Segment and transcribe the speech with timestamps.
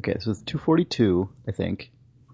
[0.00, 1.92] Okay, so it's 242, I think,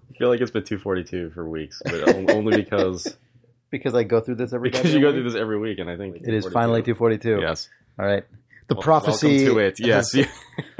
[0.09, 3.17] I feel like it's been 242 for weeks, but only because
[3.71, 5.97] because I go through this every because you go through this every week, and I
[5.97, 7.41] think It is finally 242.
[7.41, 7.67] Yes,
[7.99, 8.23] All right.
[8.69, 9.43] The Wel- prophecy.
[9.43, 9.79] Welcome to it.
[9.81, 10.25] Yes, you-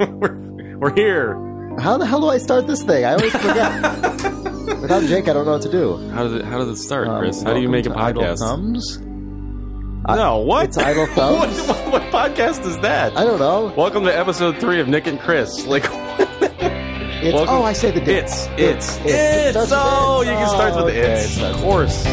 [0.00, 1.34] we're, we're here.
[1.78, 3.04] How the hell do I start this thing?
[3.04, 4.80] I always forget.
[4.80, 5.98] Without Jake, I don't know what to do.
[6.08, 7.42] How does it How does it start, Um, Chris?
[7.42, 8.38] How do you make a to Idle podcast?
[8.38, 8.98] Thumbs?
[10.08, 10.64] No, what?
[10.68, 11.10] It's Idle what,
[11.50, 11.68] Thumbs.
[11.68, 12.02] what, what
[12.32, 13.14] podcast is that?
[13.14, 13.74] I don't know.
[13.76, 15.66] Welcome to episode three of Nick and Chris.
[15.66, 15.84] Like,
[17.28, 18.24] It's, Welcome- oh, I say the date.
[18.24, 19.50] it's it's It it's.
[19.50, 22.04] starts with Oh, you can start with the it it's, of course.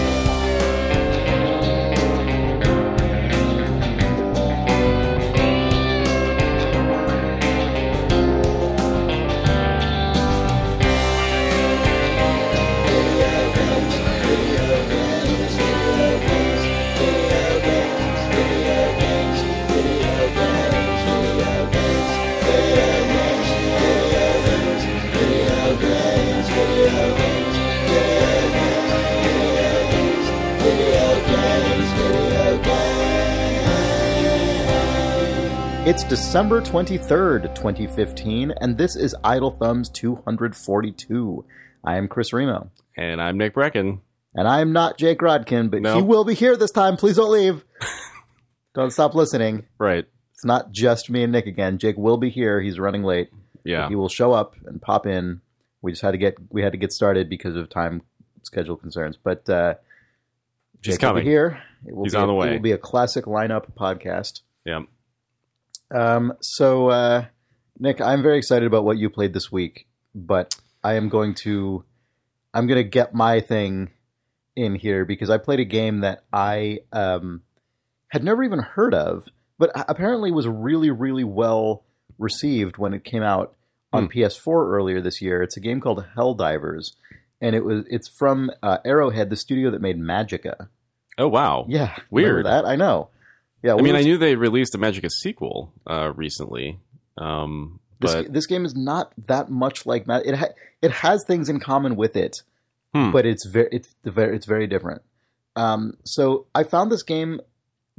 [36.15, 41.43] December 23rd, 2015, and this is Idle Thumbs 242.
[41.83, 42.71] I am Chris Remo.
[42.95, 43.99] And I'm Nick Breckon.
[44.33, 45.97] And I'm not Jake Rodkin, but No.
[45.97, 46.95] he will be here this time.
[46.95, 47.65] Please don't leave.
[48.75, 49.65] don't stop listening.
[49.77, 50.05] Right.
[50.33, 51.79] It's not just me and Nick again.
[51.79, 52.61] Jake will be here.
[52.61, 53.29] He's running late.
[53.65, 53.89] Yeah.
[53.89, 55.41] He will show up and pop in.
[55.81, 58.03] We just had to get we had to get started because of time
[58.41, 59.17] schedule concerns.
[59.21, 59.73] But uh,
[60.81, 61.25] He's Jake be coming.
[61.25, 61.61] here.
[61.85, 62.51] It will He's be on the way.
[62.51, 64.43] It will be a classic lineup podcast.
[64.63, 64.83] Yeah.
[65.91, 67.25] Um, so, uh,
[67.79, 71.83] Nick, I'm very excited about what you played this week, but I am going to,
[72.53, 73.91] I'm going to get my thing
[74.55, 77.41] in here because I played a game that I um,
[78.09, 79.25] had never even heard of,
[79.57, 81.83] but apparently was really, really well
[82.17, 83.55] received when it came out
[83.91, 85.41] on PS4 earlier this year.
[85.41, 86.93] It's a game called Helldivers,
[87.41, 90.67] and it was it's from uh, Arrowhead, the studio that made Magicka.
[91.17, 91.65] Oh wow.
[91.69, 92.45] Yeah, Weird.
[92.45, 93.09] that I know.
[93.63, 96.79] Yeah, I mean, were I knew they released a Magicka sequel uh, recently,
[97.17, 100.23] um, This, but this game is not that much like Mad.
[100.25, 102.43] It ha- it has things in common with it,
[102.93, 103.11] Hmm.
[103.11, 105.01] but it's very it's very it's very different.
[105.55, 107.41] Um, so I found this game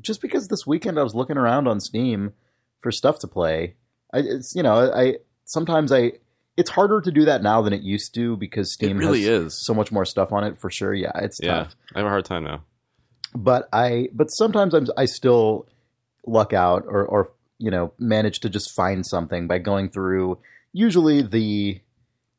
[0.01, 2.33] just because this weekend I was looking around on Steam
[2.81, 3.75] for stuff to play.
[4.13, 6.13] I, it's you know I sometimes I
[6.57, 9.43] it's harder to do that now than it used to because it Steam really has
[9.55, 9.55] is.
[9.67, 10.95] so much more stuff on it for sure.
[10.95, 12.63] Yeah, it's yeah, tough I have a hard time now.
[13.37, 15.67] But I but sometimes I'm, I still
[16.27, 20.39] luck out or or you know manage to just find something by going through.
[20.73, 21.81] Usually the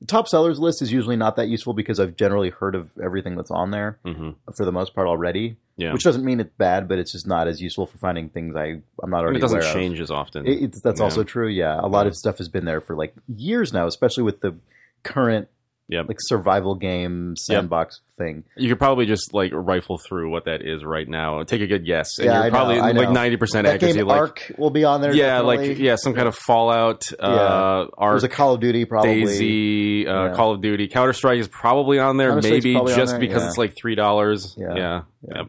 [0.05, 3.49] top sellers list is usually not that useful because I've generally heard of everything that's
[3.49, 5.57] on there hmm for the most part already.
[5.79, 8.55] Yeah, Which doesn't mean it's bad, but it's just not as useful for finding things
[8.55, 9.73] I I'm not I mean, already it doesn't aware of.
[9.75, 10.47] change as often.
[10.47, 11.03] It, it's, that's Yeah.
[11.03, 11.47] also true.
[11.47, 12.07] Yeah, a lot Yeah.
[12.09, 14.55] of stuff has been there for like years now, especially with the
[15.03, 15.47] current
[15.89, 16.09] Yep.
[16.09, 18.43] like survival game sandbox thing.
[18.57, 21.43] you could probably just like rifle through what that is right now.
[21.43, 23.01] Take a good guess, and Yeah, you're I know, probably I know.
[23.01, 23.99] like ninety percent accuracy.
[23.99, 25.13] game Like, ARK will be on there.
[25.13, 25.69] yeah, definitely.
[25.69, 29.23] like yeah, some kind of Fallout, uh, There's ARK, a Call of Duty probably.
[29.23, 30.33] DayZ, uh, Yeah.
[30.35, 33.47] Call of Duty, Counter Strike is probably on there, maybe just there, because yeah.
[33.47, 34.55] it's like three dollars.
[34.57, 34.75] Yeah.
[34.75, 35.37] Yeah, Yeah.
[35.37, 35.45] Yep.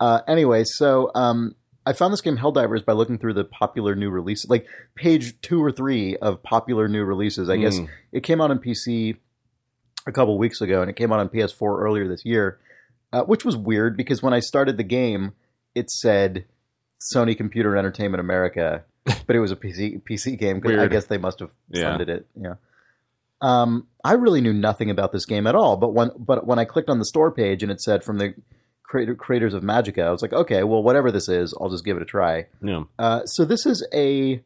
[0.00, 1.54] Uh, anyway, so um,
[1.84, 5.62] I found this game Helldivers by looking through the popular new releases, like page two
[5.62, 7.48] or three of popular new releases.
[7.50, 7.88] I guess Mm.
[8.12, 9.16] it came out on PC
[10.06, 12.58] a couple weeks ago, and it came out on PS4 earlier this year,
[13.12, 15.32] uh, which was weird because when I started the game,
[15.74, 16.44] it said
[17.14, 18.84] Sony Computer Entertainment America,
[19.26, 20.60] but it was a PC PC game.
[20.60, 21.90] 'cause I guess they must have Yeah.
[21.90, 22.26] funded it.
[22.40, 22.54] Yeah.
[23.42, 26.64] Um, I really knew nothing about this game at all, but when but when I
[26.64, 28.34] clicked on the store page and it said from the
[28.84, 31.96] creator, creators of Magicka, I was like, okay, well, whatever this is, I'll just give
[31.96, 32.46] it a try.
[32.62, 32.84] Yeah.
[32.98, 34.42] Uh, so this is a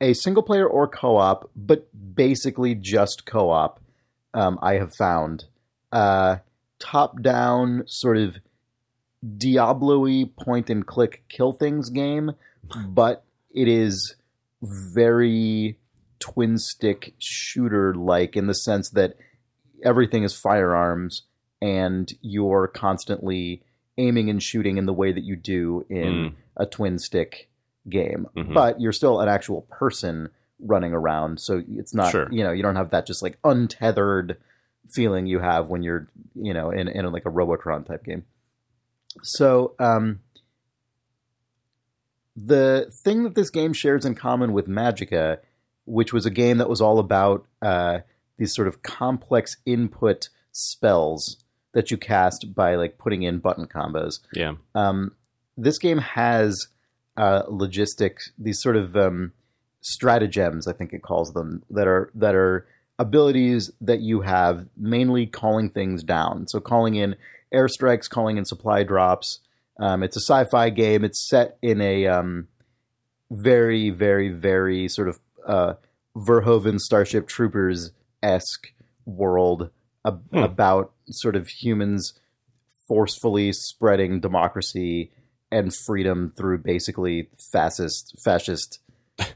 [0.00, 3.78] a single player or co-op, but basically just co-op.
[4.34, 5.44] Um, I have found
[5.92, 6.36] uh,
[6.78, 8.38] top-down sort of
[9.36, 12.32] Diablo-y point and click kill things game,
[12.88, 14.16] but it is
[14.62, 15.78] very
[16.18, 19.16] twin stick shooter like in the sense that
[19.84, 21.22] everything is firearms
[21.60, 23.62] and you're constantly
[23.98, 26.34] aiming and shooting in the way that you do in Mm.
[26.56, 27.48] a twin stick
[27.88, 28.26] game.
[28.36, 28.54] Mhm.
[28.54, 30.30] But you're still an actual person
[30.62, 32.28] running around, so it's not Sure.
[32.30, 34.38] you know you don't have that just like untethered
[34.90, 38.24] feeling you have when you're you know in in like a Robotron type game.
[39.22, 40.20] So um,
[42.36, 45.38] the thing that this game shares in common with Magicka,
[45.84, 48.00] which was a game that was all about uh,
[48.38, 51.36] these sort of complex input spells
[51.72, 54.20] that you cast by like putting in button combos.
[54.32, 54.54] Yeah.
[54.74, 55.12] Um,
[55.56, 56.68] this game has
[57.16, 59.32] uh, logistics, these sort of um,
[59.82, 62.66] stratagems, I think it calls them, that are that are
[62.98, 66.46] abilities that you have, mainly calling things down.
[66.48, 67.16] So calling in
[67.52, 69.40] airstrikes, calling in supply drops.
[69.78, 71.04] Um, it's a sci-fi game.
[71.04, 72.48] It's set in a um,
[73.30, 75.74] very, very, very sort of uh,
[76.16, 77.90] Verhoeven Starship Troopers
[78.22, 78.72] esque
[79.04, 79.70] world
[80.06, 80.38] ab- Hmm.
[80.38, 82.14] about sort of humans
[82.86, 85.10] forcefully spreading democracy
[85.50, 88.80] and freedom through basically fascist fascist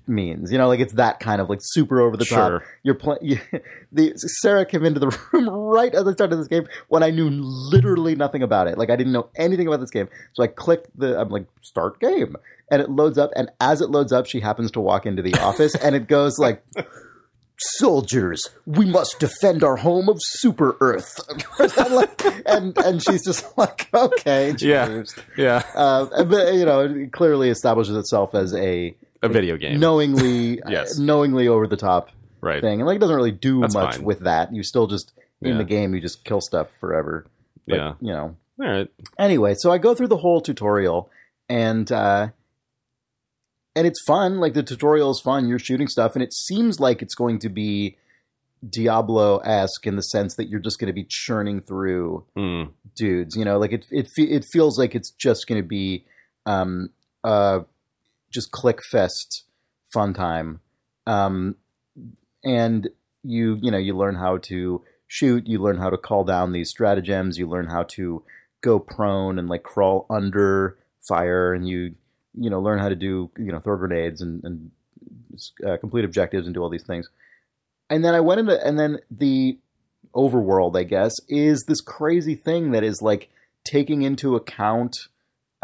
[0.06, 0.50] means.
[0.52, 2.48] You know, like it's that kind of like super over the top.
[2.50, 2.64] Sure.
[2.82, 3.40] You're playing.
[3.92, 7.10] The Sarah came into the room right at the start of this game when I
[7.10, 8.76] knew literally nothing about it.
[8.76, 10.08] Like I didn't know anything about this game.
[10.34, 11.18] So I clicked the.
[11.18, 12.36] I'm like start game,
[12.70, 13.30] and it loads up.
[13.36, 16.38] And as it loads up, she happens to walk into the office, and it goes
[16.38, 16.62] like.
[17.58, 21.18] Soldiers, we must defend our home of Super Earth,
[21.58, 24.86] and, like, and and she's just like, okay, she Yeah.
[24.88, 25.14] leaves.
[25.38, 25.62] Yeah.
[25.74, 29.80] Uh, but you know, it clearly establishes itself as a A video game.
[29.80, 30.98] knowingly, Yes.
[30.98, 32.10] knowingly over the top
[32.40, 32.60] right.
[32.60, 34.04] thing, and like it doesn't really do That's much fine.
[34.04, 34.54] with that.
[34.54, 35.58] You still just in Yeah.
[35.58, 37.26] the game, you just kill stuff forever.
[37.66, 37.94] But, Yeah.
[38.00, 38.36] you know.
[38.60, 38.88] All right.
[39.18, 41.10] Anyway, so I go through the whole tutorial,
[41.48, 42.28] and uh,
[43.74, 44.38] and it's fun.
[44.38, 45.48] Like the tutorial is fun.
[45.48, 47.96] You're shooting stuff, and it seems like it's going to be
[48.66, 52.62] Diablo esque in the sense that you're just going to be churning through Hmm.
[52.96, 53.36] dudes.
[53.36, 56.04] You know, like it it fe- it feels like it's just going to be
[56.46, 56.88] um
[57.22, 57.60] uh
[58.36, 59.44] just click fest
[59.92, 60.60] fun time.
[61.06, 61.56] Um
[62.44, 62.88] and
[63.22, 66.70] you you know, you learn how to shoot, you learn how to call down these
[66.70, 68.22] stratagems, you learn how to
[68.60, 70.78] go prone and like crawl under
[71.08, 71.94] fire and you
[72.38, 74.70] you know, learn how to do, you know, throw grenades and and
[75.66, 77.08] uh, complete objectives and do all these things.
[77.88, 79.58] And then I went into and then the
[80.14, 83.30] overworld, I guess, is this crazy thing that is like
[83.64, 85.08] taking into account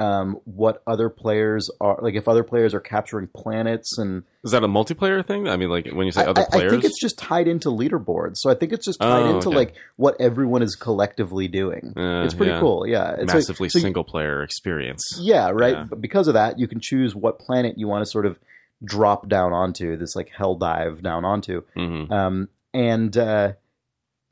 [0.02, 4.64] um, what other players are like if other players are capturing planets and Is that
[4.64, 5.49] a multiplayer thing?
[5.49, 7.69] I mean, like when you say I, other players I think it's just tied into
[7.69, 8.37] leaderboards.
[8.37, 9.56] So I think it's just tied Oh, into okay.
[9.56, 11.93] like what everyone is collectively doing.
[11.96, 12.60] Uh, it's pretty yeah.
[12.60, 12.87] cool.
[12.87, 13.10] Yeah.
[13.12, 15.04] It's like- massively so you- single player experience.
[15.20, 15.75] yeah, right.
[15.75, 15.84] Yeah.
[15.88, 18.38] But because of that, you can choose what planet you want to sort of
[18.84, 21.62] drop down onto this like hell dive down onto.
[21.75, 23.52] hmm um, and uh,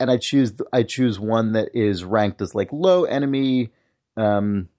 [0.01, 3.71] and I choose I choose one that is ranked as like low enemy,
[4.17, 4.70] um,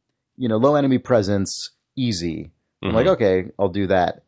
[0.41, 2.51] you know, low enemy presence, easy.
[2.83, 2.95] I'm Mm-hmm.
[2.97, 4.23] like, okay, I'll do that.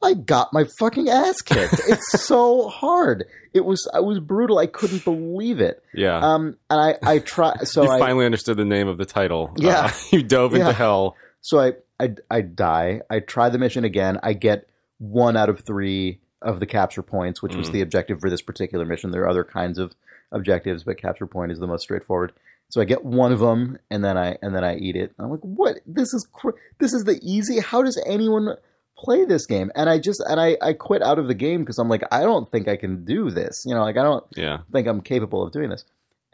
[0.00, 1.74] I got my fucking ass kicked.
[1.88, 3.24] it's so hard.
[3.52, 4.58] It was I was brutal.
[4.58, 5.82] I couldn't believe it.
[5.92, 6.18] yeah.
[6.18, 9.50] Um, and I I try so you I finally understood the name of the title.
[9.56, 9.86] Yeah.
[9.86, 11.16] Uh, you dove into hell.
[11.40, 13.00] so I, I I die.
[13.10, 14.20] I try the mission again.
[14.22, 14.68] I get
[14.98, 17.72] one out of three of the capture points, which was Mhm.
[17.72, 19.10] the objective for this particular mission.
[19.10, 19.96] There are other kinds of
[20.30, 22.32] objectives, but capture point is the most straightforward.
[22.70, 25.12] So I get one of them, and then I and then I eat it.
[25.18, 25.76] I'm like, what?
[25.86, 27.60] This is cr- this is the easy.
[27.60, 28.56] How does anyone
[28.96, 29.70] play this game?
[29.74, 32.22] And I just and I I quit out of the game because I'm like, I
[32.22, 33.62] don't think I can do this.
[33.64, 34.58] You know, like I don't Yeah.
[34.72, 35.84] think I'm capable of doing this.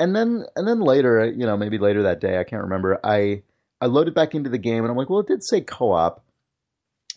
[0.00, 2.98] And then and then later, you know, maybe later that day, I can't remember.
[3.04, 3.42] I
[3.80, 6.24] I loaded back into the game and I'm like, well, it did say co-op,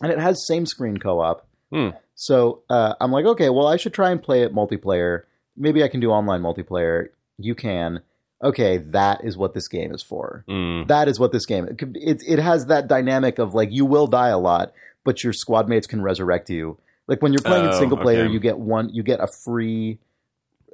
[0.00, 1.44] and it has same screen co-op.
[1.72, 1.88] Hmm.
[2.14, 5.22] So uh, I'm like, okay, well, I should try and play it multiplayer.
[5.56, 7.08] Maybe I can do online multiplayer.
[7.36, 8.00] You can.
[8.42, 10.44] Okay, that is what this game is for.
[10.48, 10.86] Mm.
[10.88, 11.66] That is what this game.
[11.66, 14.72] It, it it has that dynamic of like you will die a lot,
[15.04, 16.78] but your squad mates can resurrect you.
[17.08, 18.32] Like when you're playing in Oh, single player, okay.
[18.32, 19.98] you get one, you get a free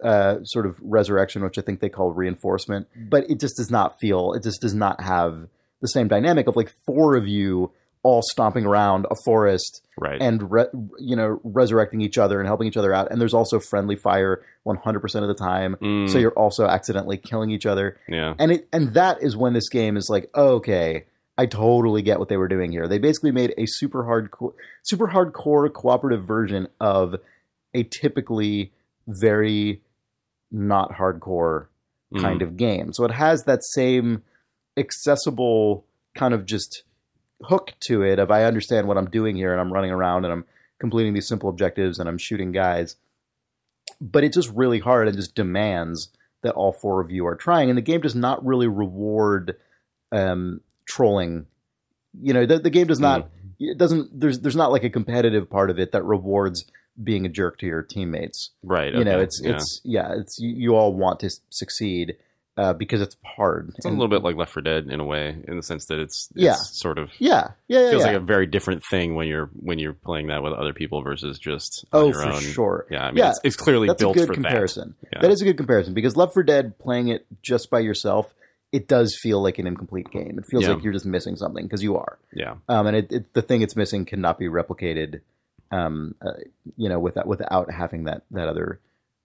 [0.02, 2.88] uh, sort of resurrection, which I think they call reinforcement.
[3.08, 4.32] But it just does not feel.
[4.34, 5.48] It just does not have
[5.81, 7.70] the same dynamic of like four of you
[8.05, 10.20] all stomping around a forest Right.
[10.23, 10.67] and re-
[10.99, 13.11] you know resurrecting each other and helping each other out.
[13.11, 15.77] And there's also friendly fire 100% of the time.
[15.82, 16.08] Mm.
[16.11, 18.34] So you're also accidentally killing each other yeah.
[18.39, 21.05] and it and that is when this game is like okay
[21.37, 24.53] i totally get what they were doing here they basically made a super hardcore
[24.84, 27.17] super hardcore cooperative version of
[27.75, 28.73] a typically
[29.08, 29.81] very
[30.53, 31.67] not hardcore
[32.15, 32.20] Mm.
[32.20, 34.23] kind of game so it has that same
[34.77, 35.84] accessible
[36.15, 36.84] kind of just
[37.43, 40.32] hook to it of i understand what i'm doing here and i'm running around and
[40.32, 40.44] i'm
[40.79, 42.96] completing these simple objectives and i'm shooting guys
[44.00, 46.10] but it's just really hard and just demands
[46.43, 49.56] that all four of you are trying and the game does not really reward
[50.12, 51.46] um, trolling
[52.20, 55.48] you know the, the game does not it doesn't there's there's not like a competitive
[55.50, 56.64] part of it that rewards
[57.03, 58.94] being a jerk to your teammates Right.
[58.94, 59.50] you know it's yeah.
[59.56, 62.17] it's yeah it's you, you all want to succeed
[62.56, 65.37] uh, because it's hard It's a little bit like Left 4 Dead in a way,
[65.49, 66.55] in the sense that it's, it's Yeah.
[66.55, 68.13] sort of yeah yeah yeah, feels yeah.
[68.13, 71.39] like a very different thing when you're when you're playing that with other people versus
[71.39, 72.41] just oh your for own.
[72.41, 75.20] sure Yeah, I mean, Yeah, it's, it's clearly that's a built good for comparison Yeah.
[75.23, 78.32] that is a good comparison because Left 4 Dead playing it just by yourself
[78.73, 81.82] it does feel like an incomplete game it feels like you're just missing something because
[81.82, 82.19] you are.
[82.32, 85.20] Yeah, um, and it, it, the thing it's missing cannot be replicated
[85.70, 86.32] um, uh,
[86.77, 88.81] you know, without without having that that other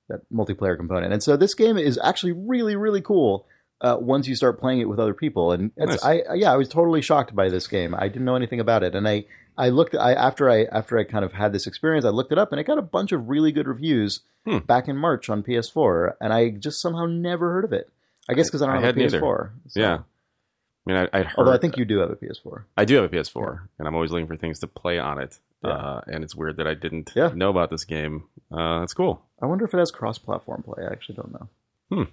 [0.10, 1.13] that multiplayer component.
[1.13, 3.46] And so this game is actually really really cool.
[3.82, 6.24] Uh, once you start playing it with other people, and it's, Nice.
[6.30, 7.96] I yeah, I was totally shocked by this game.
[7.96, 9.24] I didn't know anything about it, and I
[9.58, 12.38] I looked I after I after I kind of had this experience, I looked it
[12.38, 14.60] up, and it got a bunch of really good reviews Hmm.
[14.60, 17.89] back in March on PS4, and I just somehow never heard of it.
[18.30, 19.00] I guess because I don't I have a.
[19.00, 19.50] PS4.
[19.68, 19.98] so- Yeah.
[19.98, 21.36] I mean, I, I'd heard.
[21.38, 22.63] Although I think you do have a PS4.
[22.78, 25.39] I do have a PS4, and I'm always looking for things to play on it.
[25.63, 25.72] Yeah.
[25.72, 27.30] Uh, and it's weird that I didn't Yeah.
[27.36, 28.24] know about this game.
[28.51, 29.22] Uh, that's cool.
[29.42, 30.86] I wonder if it has cross-platform play.
[30.86, 31.50] I actually don't know.
[31.92, 32.06] Yeah.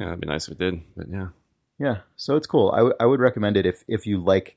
[0.00, 0.06] Yeah.
[0.08, 0.80] it'd be nice if it did.
[0.96, 1.28] But yeah,
[1.78, 2.70] Yeah, so it's cool.
[2.72, 4.56] I, w- I would recommend it if if you like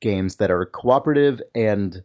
[0.00, 2.02] games that are cooperative and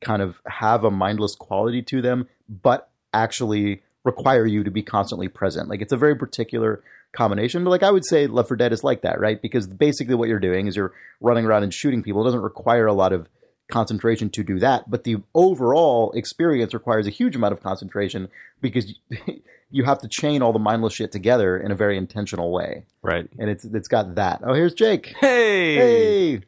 [0.00, 5.28] kind of have a mindless quality to them, but actually require you to be constantly
[5.28, 5.68] present.
[5.68, 6.82] Like it's a very particular
[7.12, 7.64] combination.
[7.64, 9.40] But like I would say, Left 4 Dead is like that, right?
[9.42, 12.22] Because basically what you're doing is you're running around and shooting people.
[12.22, 13.28] It doesn't require a lot of
[13.70, 18.28] concentration to do that, but the overall experience requires a huge amount of concentration
[18.60, 18.98] because
[19.70, 23.28] you have to chain all the mindless shit together in a very intentional way right.
[23.38, 24.40] and it's it's got that.
[24.42, 25.14] Oh, here's Jake.
[25.20, 26.40] Hey, Hey,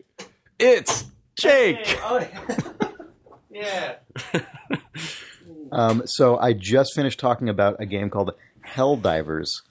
[0.58, 1.04] it's
[1.36, 1.98] Jake.
[3.50, 3.96] yeah.
[5.72, 8.32] um, so I just finished talking about a game called
[8.66, 9.62] Helldivers,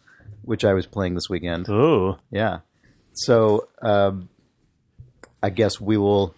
[0.43, 1.69] which I was playing this weekend.
[1.69, 2.17] Ooh.
[2.31, 2.59] Yeah.
[3.13, 4.29] So um,
[5.41, 6.35] I guess we will.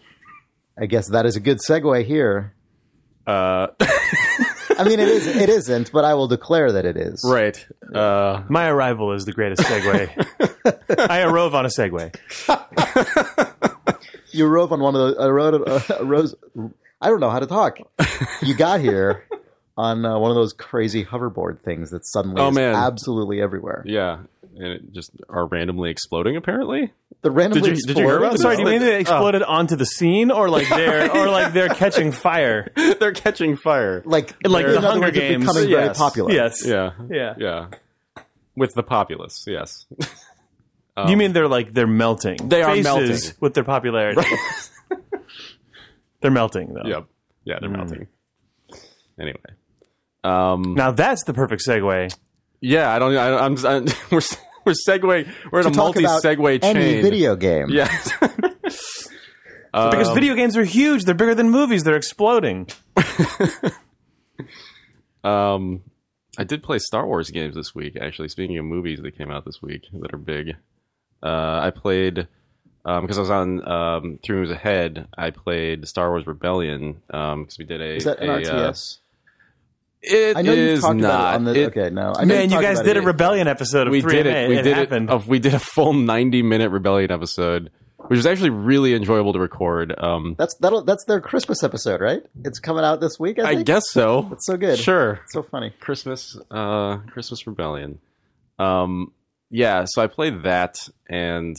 [0.81, 2.53] I guess that is a good segue here.
[3.27, 5.27] Uh, I mean, it is.
[5.27, 7.23] It isn't, but I will declare that it is.
[7.23, 7.63] right.
[7.93, 11.07] Uh, My arrival is the greatest segue.
[11.09, 12.15] I arose on a segue.
[14.33, 15.21] You rode on one of the.
[15.21, 15.67] I rode.
[15.67, 16.33] Uh, rose.
[17.01, 17.79] I don't know how to talk.
[18.41, 19.25] You got here
[19.77, 22.73] on uh, one of those crazy hoverboard things that suddenly Oh, is man.
[22.73, 23.83] absolutely everywhere.
[23.85, 24.19] yeah,
[24.55, 26.37] and it just are randomly exploding.
[26.37, 28.99] Apparently, The randomly Did you- did you hear exploding- about Sorry, do you mean they
[28.99, 32.71] exploded onto the scene, or like they're, or like they're catching fire?
[32.99, 34.01] they're catching fire.
[34.05, 35.45] like Like the Hunger words, it's Games.
[35.45, 36.31] becoming very popular.
[36.31, 36.65] Yes.
[36.65, 37.35] Yeah, Yeah.
[37.37, 37.65] yeah.
[38.55, 39.85] With the populace, yes.
[41.07, 42.37] you mean they're like they're melting?
[42.49, 43.37] They are Faces melting.
[43.39, 44.21] with their popularity.
[46.21, 46.87] they're melting though.
[46.89, 47.05] Yep.
[47.45, 48.07] Yeah, they're melting.
[49.19, 49.39] Anyway,
[50.23, 52.15] um, Now that's the perfect segue.
[52.61, 53.15] yeah, I don't.
[53.15, 53.65] I, I'm.
[53.65, 54.21] I'm we're
[54.65, 55.27] we're segue.
[55.51, 56.77] We're in a multi-segue chain.
[56.77, 57.69] any video game.
[57.69, 57.89] Yeah.
[59.73, 61.05] Because video games are huge.
[61.05, 61.85] They're bigger than movies.
[61.85, 62.67] They're exploding.
[65.23, 65.83] Um,
[66.37, 67.95] I did play Star Wars games this week.
[67.99, 70.55] Actually, speaking of movies that came out this week that are big,
[71.21, 72.27] uh, I played
[72.83, 75.07] because I was on um, Three Moves Ahead.
[75.15, 77.95] I played Star Wars Rebellion because we did a.
[77.97, 78.97] Is that an a, RTS?
[78.97, 78.99] Uh,
[80.01, 81.05] it I know you've talked not.
[81.09, 81.61] about it on the.
[81.61, 82.13] It- okay, no.
[82.17, 84.09] I know Man, you talked guys about did a rebellion episode of we 3MA.
[84.11, 84.49] did it.
[84.49, 85.09] We it did happened.
[85.11, 85.27] it.
[85.27, 89.93] we did a full ninety minute Rebellion episode, which was actually really enjoyable to record.
[89.97, 92.23] Um, That's that'll, that's their Christmas episode, right?
[92.43, 93.37] It's coming out this week.
[93.39, 94.27] I, I guess so.
[94.31, 94.79] it's so good.
[94.79, 95.19] Sure.
[95.23, 95.71] It's so funny.
[95.79, 97.99] Christmas uh Christmas Rebellion.
[98.59, 99.11] Um
[99.49, 100.77] yeah, so I played that
[101.09, 101.55] and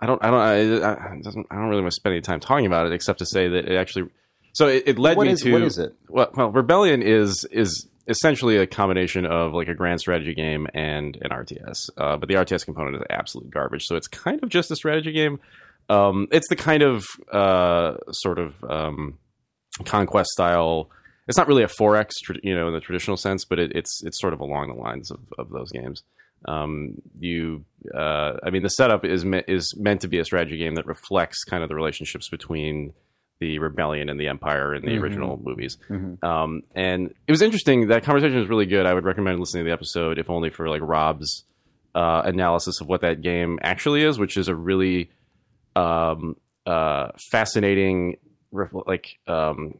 [0.00, 2.22] I don't I don't I, I, it doesn't, I don't really want to spend any
[2.22, 4.08] time talking about it except to say that it actually
[4.52, 5.94] so it, it led What me is to what is it?
[6.08, 11.16] Well, well, Rebellion is is essentially a combination of like a grand strategy game and
[11.22, 11.90] an RTS.
[11.96, 13.84] Uh, but the RTS component is absolute garbage.
[13.84, 15.38] So it's kind of just a strategy game.
[15.88, 19.18] Um, it's the kind of uh, sort of um,
[19.84, 20.90] conquest style.
[21.28, 22.10] It's not really a 4X,
[22.42, 25.10] you know, in the traditional sense, but it, it's it's sort of along the lines
[25.10, 26.02] of, of those games.
[26.46, 27.64] Um, you,
[27.94, 30.86] uh, I mean, the setup is me- is meant to be a strategy game that
[30.86, 32.94] reflects kind of the relationships between
[33.40, 35.00] the rebellion and the empire in the Mhm.
[35.02, 35.78] original movies.
[35.88, 36.22] Mhm.
[36.22, 37.88] Um, and it was interesting.
[37.88, 38.84] That conversation was really good.
[38.86, 41.44] I would recommend listening to the episode, if only for like Rob's
[41.94, 45.10] uh, analysis of what that game actually is, which is a really
[45.74, 48.16] um, uh, fascinating,
[48.86, 49.74] like um,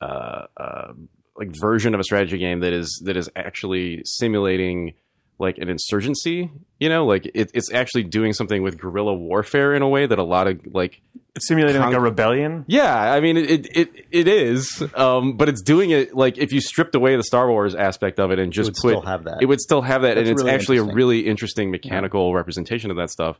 [0.00, 0.92] uh, uh,
[1.36, 4.92] like version of a strategy game that is that is actually simulating
[5.38, 6.50] like an insurgency.
[6.80, 10.18] You know, like it, it's actually doing something with guerrilla warfare in a way that
[10.18, 11.00] a lot of like
[11.36, 12.64] It's simulating like a rebellion.
[12.68, 16.52] yeah, I mean it it it, it is, um, but it's doing it like if
[16.52, 19.24] you stripped away the Star Wars aspect of it and just would put still have
[19.24, 19.42] that.
[19.42, 22.90] it would still have that, That's and it's really actually a really interesting mechanical representation
[22.92, 23.38] of that stuff.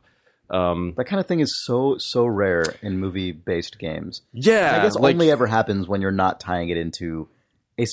[0.49, 4.21] Um, That kind of thing is so so rare in movie based games.
[4.33, 7.29] yeah, I guess like, only ever happens when you're not tying it into
[7.79, 7.85] a.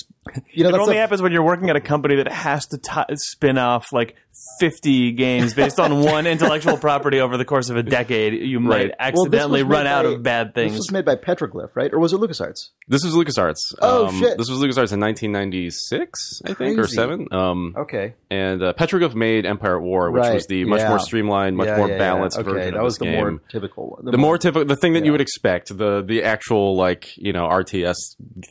[0.52, 2.78] You know, It only a- happens when you're working at a company that has to
[2.78, 4.16] t- spin off like
[4.60, 8.72] 50 games based on one intellectual property over the course of a decade, you might
[8.72, 8.94] Right.
[8.98, 10.72] Accidentally was made run out by- of bad things.
[10.72, 11.92] This was made by Petroglyph, right?
[11.92, 12.70] Or was it LucasArts?
[12.88, 13.58] This was LucasArts.
[13.80, 14.38] Oh, um, shit.
[14.38, 17.28] This was LucasArts in 1996, I think, or seven.
[17.30, 18.14] Um, Okay.
[18.30, 20.88] and uh, Petroglyph made Empire at War, which Right, was the much yeah.
[20.88, 21.98] more streamlined, much Yeah, more yeah, yeah.
[21.98, 23.14] balanced Okay, version that of was the game.
[23.20, 23.90] more typical.
[23.90, 24.04] One.
[24.10, 25.06] The more typical, the thing that Yeah.
[25.06, 27.96] you would expect, the the actual like you know RTS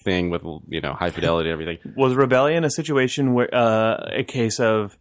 [0.04, 1.94] thing with you know high fidelity and everything.
[1.96, 4.98] Was Rebellion a situation where uh, a case of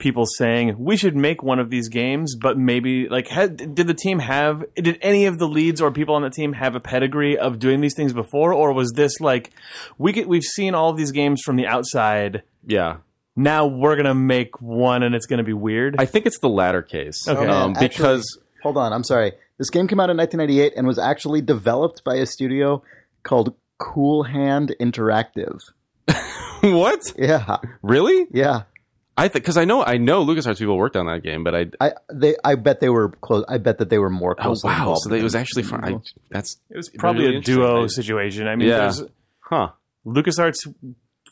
[0.00, 3.94] people saying we should make one of these games, but maybe like had, did the
[3.94, 7.38] team have did any of the leads or people on the team have a pedigree
[7.38, 9.50] of doing these things before, or was this like
[9.98, 12.42] we get, we've seen all of these games from the outside?
[12.66, 12.96] Yeah,
[13.36, 15.94] Now we're gonna make one, and it's gonna be weird.
[15.98, 17.28] I think it's the latter case.
[17.28, 17.38] Okay.
[17.40, 19.32] Oh, man, um, actually- because Hold on, I'm sorry.
[19.56, 22.82] This game came out in 1998 and was actually developed by a studio
[23.22, 25.58] called Cool Hand Interactive.
[26.60, 28.26] what Yeah, really?
[28.30, 28.62] yeah.
[29.20, 31.66] I think because I know I know LucasArts people worked on that game, but I
[31.80, 33.44] I they I bet they were close.
[33.48, 34.64] I bet that they were more close.
[34.64, 35.84] oh closely wow, so it was actually fun.
[35.84, 35.98] I,
[36.30, 38.48] that's it was probably really a duo situation.
[38.48, 38.78] I mean, Yeah.
[38.78, 39.02] there's
[39.40, 39.70] huh.
[40.06, 40.72] LucasArts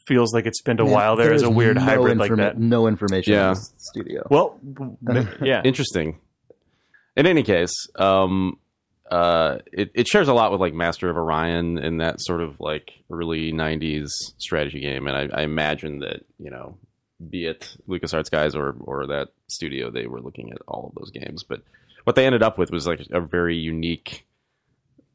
[0.06, 2.34] feels like it spent a Man, while there there as a weird no hybrid like
[2.36, 2.58] that.
[2.58, 3.32] No information.
[3.32, 3.48] Yeah.
[3.48, 4.26] on this studio.
[4.30, 4.58] Well,
[5.42, 5.62] yeah.
[5.64, 6.18] Interesting.
[7.16, 8.58] In any case, um,
[9.10, 12.60] uh, it, it shares a lot with like Master of Orion and that sort of
[12.60, 16.76] like early '90s strategy game, and I, I imagine that you know,
[17.30, 21.10] be it LucasArts guys or or that studio, they were looking at all of those
[21.10, 21.42] games.
[21.42, 21.62] But
[22.04, 24.24] what they ended up with was like a very unique.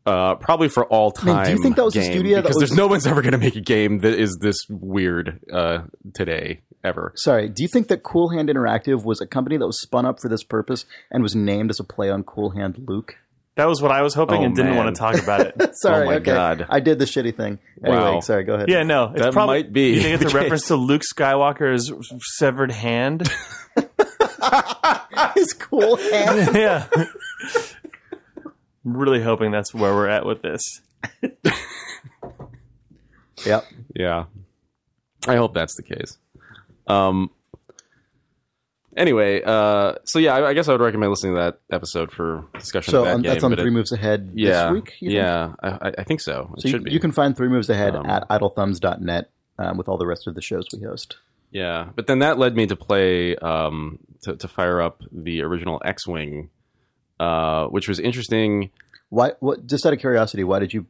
[0.05, 1.33] Uh, probably for all time.
[1.33, 3.07] Man, do you think that was a game, studio that Because was- there's no one's
[3.07, 5.83] ever going to make a game that is this weird uh,
[6.13, 7.13] today ever.
[7.15, 10.19] Sorry, do you think that Cool Hand Interactive was a company that was spun up
[10.19, 13.15] for this purpose and was named as a play on Cool Hand Luke?
[13.55, 14.83] That was what I was hoping Oh, and didn't man.
[14.83, 15.75] want to talk about it.
[15.75, 16.33] Sorry, Oh my okay.
[16.33, 16.65] God.
[16.69, 17.59] I did the shitty thing.
[17.83, 18.19] Anyway, Wow.
[18.21, 18.67] sorry, go ahead.
[18.69, 21.03] yeah, no, it's That probably, might be You think it's the a reference to Luke
[21.03, 21.91] Skywalker's
[22.37, 23.29] severed hand?
[25.35, 26.55] His Cool Hand.
[26.55, 26.87] yeah.
[28.85, 30.61] I'm really hoping that's where we're at with this.
[33.45, 33.65] yep.
[33.95, 34.25] Yeah.
[35.27, 36.17] I hope that's the case.
[36.87, 37.29] Um
[38.97, 42.45] anyway, uh so yeah, I, I guess I would recommend listening to that episode for
[42.53, 43.31] discussion So of that um, game.
[43.33, 44.93] that's on Three it- Moves Ahead yeah, this week?
[45.01, 46.51] yeah, I, I- think so.
[46.57, 46.91] It So you, should be.
[46.91, 50.35] you can find Three Moves Ahead Um, at idlethumbs.net um, with all the rest of
[50.35, 51.17] the shows we host.
[51.51, 55.81] yeah, but then that led me to play um to, to fire up the original
[55.83, 56.49] X-wing,
[57.19, 58.71] uh, which was interesting.
[59.09, 59.31] Why?
[59.39, 59.67] What?
[59.67, 60.85] Just out of curiosity, why did you?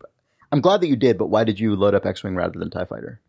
[0.51, 2.85] I'm glad that you did, but why did you load up X-wing rather than Tie
[2.85, 3.19] Fighter?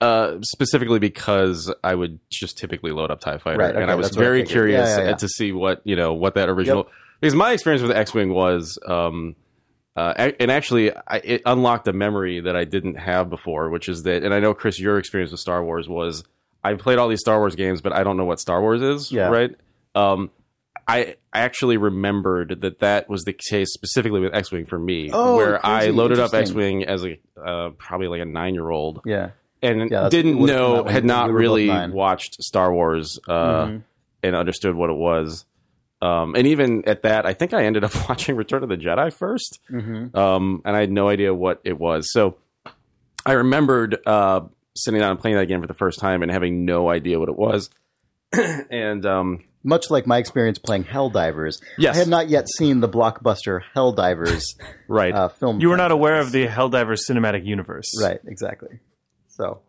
[0.00, 3.94] Uh, specifically because I would just typically load up Tie Fighter, Right, okay, and I
[3.94, 5.16] was what I very curious Yeah, yeah, yeah.
[5.16, 6.88] to see what you know what that original.
[7.20, 9.36] Because my experience with X Wing was, um,
[9.96, 14.02] uh, and actually, I, it unlocked a memory that I didn't have before, which is
[14.02, 16.24] that, and I know Chris, your experience with Star Wars was
[16.62, 19.10] I played all these Star Wars games, but I don't know what Star Wars is,
[19.10, 19.28] Yeah.
[19.28, 19.54] right?
[19.94, 20.30] Um,
[20.86, 25.08] I I actually remembered that that was the case specifically with X Wing for me,
[25.10, 28.68] Oh, where I loaded up X Wing as a uh, probably like a nine year
[28.68, 29.30] old Yeah.
[29.62, 33.82] And Yeah, didn't would've know had not really watched Star Wars uh, Mhm.
[34.22, 35.44] and understood what it was.
[36.02, 39.08] Um, and even at that, I think I ended up watching Return of the Jedi
[39.08, 40.16] 1st Mm-hmm.
[40.16, 42.12] um, and I had no idea what it was.
[42.12, 42.36] So
[43.24, 44.42] I remembered uh,
[44.76, 47.28] sitting down and playing that game for the first time and having no idea what
[47.30, 47.70] it was.
[48.70, 51.96] and um, Much like my experience playing Helldivers, Yes.
[51.96, 54.44] I had not yet seen the blockbuster Helldivers
[54.88, 55.60] right, uh, film.
[55.60, 57.90] You were not aware of the Helldivers cinematic universe.
[58.02, 58.20] right?
[58.26, 58.80] Exactly.
[59.36, 59.60] So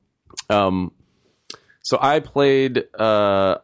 [0.50, 0.92] Um,
[1.84, 3.58] so I played uh,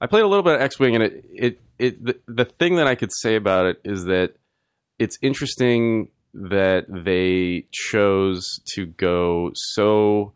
[0.00, 2.76] I played a little bit of X Wing, and it it it the, the thing
[2.76, 4.34] that I could say about it is that
[4.98, 10.32] it's interesting that they chose to go so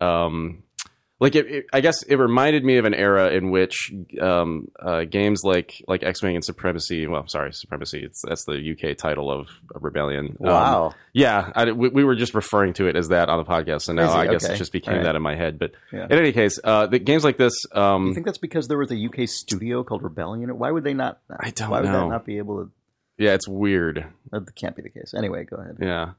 [0.00, 0.62] um
[1.20, 5.04] like it, it- I guess it reminded me of an era in which um, uh,
[5.04, 7.06] games like like X Wing and Supremacy.
[7.06, 8.04] Well, sorry, Supremacy.
[8.04, 10.36] It's that's the UK title of, Rebellion.
[10.40, 10.94] Um, wow.
[11.12, 13.92] yeah, I, we, we were just referring to it as that on the podcast, so
[13.92, 14.54] now Crazy, I guess okay.
[14.54, 15.04] it just became right.
[15.04, 15.58] that in my head.
[15.58, 16.04] But Yeah.
[16.06, 18.90] in any case, uh, the games like this, um, you think that's because there was
[18.90, 20.56] a UK studio called Rebellion?
[20.58, 21.20] Why would they not?
[21.30, 22.70] I don't Why would that not be able to?
[23.18, 24.04] yeah, it's weird.
[24.32, 25.14] That can't be the case.
[25.16, 25.76] Anyway, go ahead.
[25.80, 26.10] Yeah,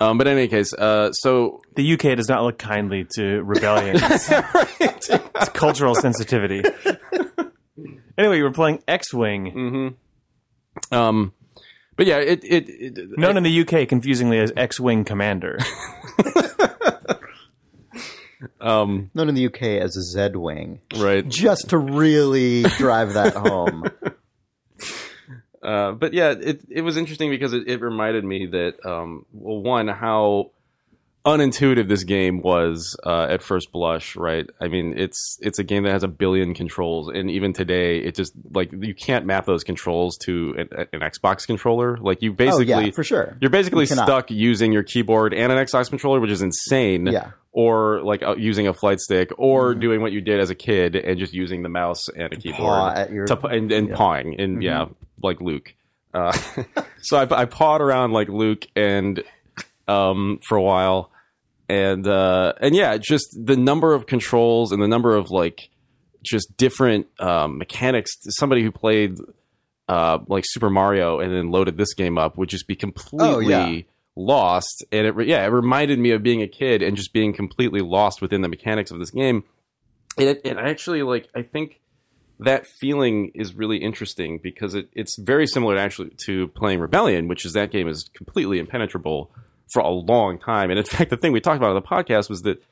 [0.00, 3.96] um, but in any case, uh, so The UK does not look kindly to rebellion.
[4.00, 6.62] it's cultural sensitivity.
[8.18, 9.88] anyway, you were playing X-wing, hmm
[10.92, 11.32] um,
[11.96, 15.58] but yeah, it it, it known in the UK confusingly as X-wing Commander.
[18.60, 21.26] um, Known in the UK as a Z Wing, right.
[21.28, 23.84] just to really drive that home.
[25.62, 29.58] Uh, but yeah, it it was interesting because it, it reminded me that um, well,
[29.60, 30.50] one how
[31.26, 34.48] unintuitive this game was uh, at first blush, right?
[34.60, 38.14] I mean, it's it's a game that has a billion controls, and even today, it
[38.14, 41.98] just like you can't map those controls to an, an Xbox controller.
[41.98, 43.36] Like you basically, oh yeah, for sure.
[43.40, 47.06] you're basically You stuck using your keyboard and an Xbox controller, which is insane.
[47.06, 47.32] Yeah.
[47.52, 49.80] Or like uh, using a flight stick, or Mhm.
[49.80, 53.10] doing what you did as a kid and just using the mouse and a keyboard
[53.10, 53.96] your to, and, and yeah.
[53.96, 54.62] pawing and Mhm.
[54.62, 54.86] yeah
[55.22, 55.74] like luke.
[56.12, 56.32] Uh,
[57.02, 59.22] so I, I pawed around like luke and
[59.88, 61.10] um for a while.
[61.68, 65.68] And uh and yeah just the number of controls and the number of like
[66.22, 68.10] just different um mechanics.
[68.30, 69.18] Somebody who played
[69.88, 73.38] uh like super mario and then loaded this game up would just be completely Oh,
[73.38, 73.82] yeah.
[74.16, 74.84] lost.
[74.90, 78.20] And it yeah it reminded me of being a kid and just being completely lost
[78.20, 79.44] within the mechanics of this game.
[80.18, 81.80] And, it, and actually like i think
[82.44, 87.28] that feeling is really interesting because it, it's very similar to actually to playing Rebellion,
[87.28, 89.30] which is that game is completely impenetrable
[89.72, 90.70] for a long time.
[90.70, 92.62] And in fact, the thing we talked about on the podcast was that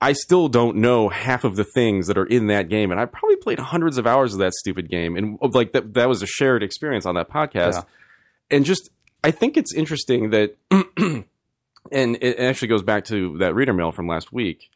[0.00, 3.06] I still don't know half of the things that are in that game, and I
[3.06, 6.26] probably played hundreds of hours of that stupid game, and like that that was a
[6.26, 7.74] shared experience on that podcast.
[7.74, 7.82] Yeah.
[8.50, 8.90] And just,
[9.22, 14.06] I think it's interesting that, and it actually goes back to that reader mail from
[14.06, 14.68] last week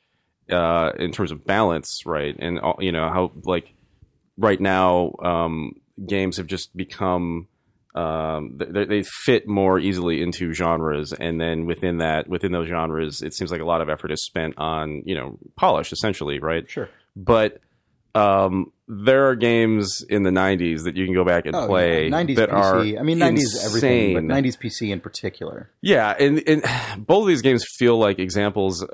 [0.50, 2.34] uh, in terms of balance, right?
[2.38, 3.74] And all- you know how like
[4.38, 5.72] right now um,
[6.06, 7.48] games have just become
[7.94, 13.22] um, they, they fit more easily into genres, and then within that, within those genres,
[13.22, 16.68] it seems like a lot of effort is spent on you know polish, essentially, right?
[16.70, 16.88] Sure.
[17.16, 17.60] But
[18.18, 22.08] um, there are games in the '90s that you can go back and Oh, play
[22.08, 22.10] yeah.
[22.10, 22.96] 90s that PC.
[22.96, 25.70] are I mean, 90s everything, but 90s PC in particular.
[25.80, 26.62] Yeah, and, and
[27.06, 28.86] both of these games feel like examples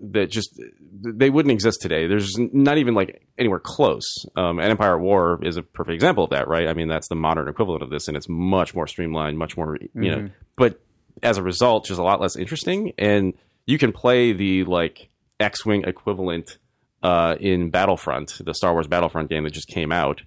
[0.00, 0.60] that just
[0.92, 2.06] they wouldn't exist today.
[2.06, 4.04] There's not even like anywhere close.
[4.36, 6.68] Um, and Empire at War is a perfect example of that, right?
[6.68, 9.76] I mean, that's the modern equivalent of this, and it's much more streamlined, much more
[9.94, 10.28] you know.
[10.56, 10.80] But
[11.22, 12.92] as a result, just a lot less interesting.
[12.98, 13.34] And
[13.66, 15.08] you can play the like
[15.40, 16.58] X-wing equivalent
[17.02, 20.22] uh, in Battlefront, the Star Wars Battlefront game that just came out.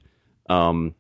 [0.49, 0.95] Um,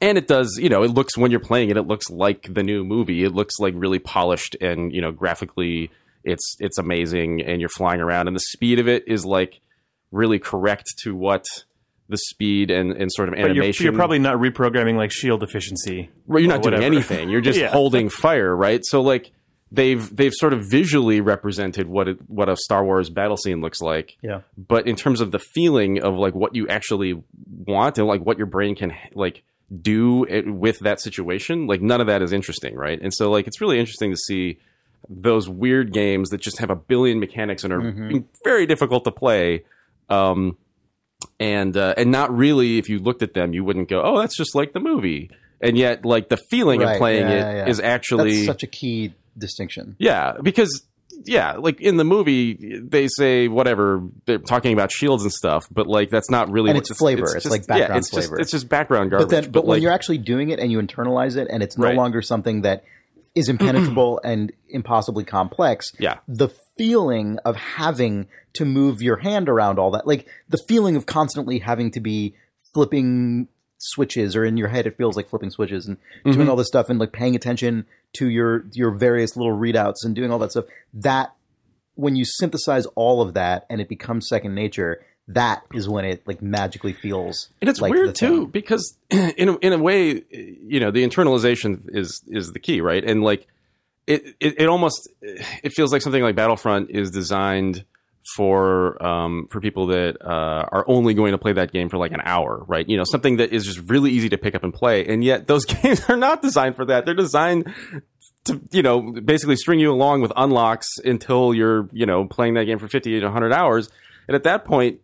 [0.00, 2.62] and it does you know it looks when you're playing it it looks like the
[2.64, 5.90] new movie it looks like really polished and you know graphically
[6.24, 9.60] it's it's amazing and you're flying around and the speed of it is like
[10.10, 11.44] really correct to what
[12.08, 15.42] the speed and, and sort of But you're, animation you're probably not reprogramming like shield
[15.44, 16.10] efficiency.
[16.26, 17.28] well, you're not doing anything.
[17.30, 17.68] You're just Yeah.
[17.68, 18.80] holding fire, right?
[18.84, 19.30] So like
[19.74, 23.80] they've they've sort of visually represented what it, what a Star Wars battle scene looks
[23.80, 24.16] like.
[24.22, 24.42] Yeah.
[24.56, 27.22] But in terms of the feeling of like what you actually
[27.66, 29.42] want and like what your brain can like
[29.80, 33.00] do it, with that situation, like none of that is interesting, right?
[33.00, 34.58] And so like it's really interesting to see
[35.08, 38.24] those weird games that just have a billion mechanics and are Mhm.
[38.44, 39.64] very difficult to play.
[40.08, 40.56] Um,
[41.40, 44.36] and uh, and not really, if you looked at them, you wouldn't go, "Oh, that's
[44.36, 45.30] just like the movie."
[45.60, 47.86] And yet, like the feeling Right, of playing yeah, it is yeah.
[47.86, 49.96] actually That's such a key distinction.
[49.98, 50.84] yeah, because
[51.24, 55.86] yeah, like in the movie, they say whatever they're talking about shields and stuff, but
[55.86, 57.36] like that's not really And what it's flavor.
[57.36, 58.40] It's like yeah, background it's just- flavor.
[58.40, 59.28] it's just background garbage.
[59.28, 61.76] But then, but, when like, you're actually doing it and you internalize it, and it's
[61.78, 61.96] no Right.
[61.96, 62.84] longer something that
[63.34, 65.92] is impenetrable and impossibly complex.
[65.98, 66.18] Yeah.
[66.28, 71.06] The feeling of having to move your hand around all that, like the feeling of
[71.06, 72.34] constantly having to be
[72.74, 73.48] flipping
[73.82, 76.50] switches, or in your head it feels like flipping switches and doing Mhm.
[76.50, 80.30] all this stuff and like paying attention to your your various little readouts and doing
[80.30, 80.66] all that stuff.
[80.94, 81.34] That
[81.94, 86.22] when you synthesize all of that and it becomes second nature, that is when it
[86.26, 87.48] like magically feels.
[87.60, 91.06] And it's like the weird too because in a, in a way, you know, the
[91.06, 93.04] internalization is is the key, right?
[93.04, 93.46] And like
[94.06, 97.84] it, it it almost it feels like something like Battlefront is designed
[98.36, 102.12] for um for people that uh are only going to play that game for like
[102.12, 102.88] an hour, right?
[102.88, 105.04] You know, something that is just really easy to pick up and play.
[105.06, 107.04] And yet those games are not designed for that.
[107.04, 107.72] They're designed
[108.44, 112.64] to you know basically string you along with unlocks until you're you know playing that
[112.64, 113.88] game for 50 to 100 hours
[114.28, 115.00] and at that point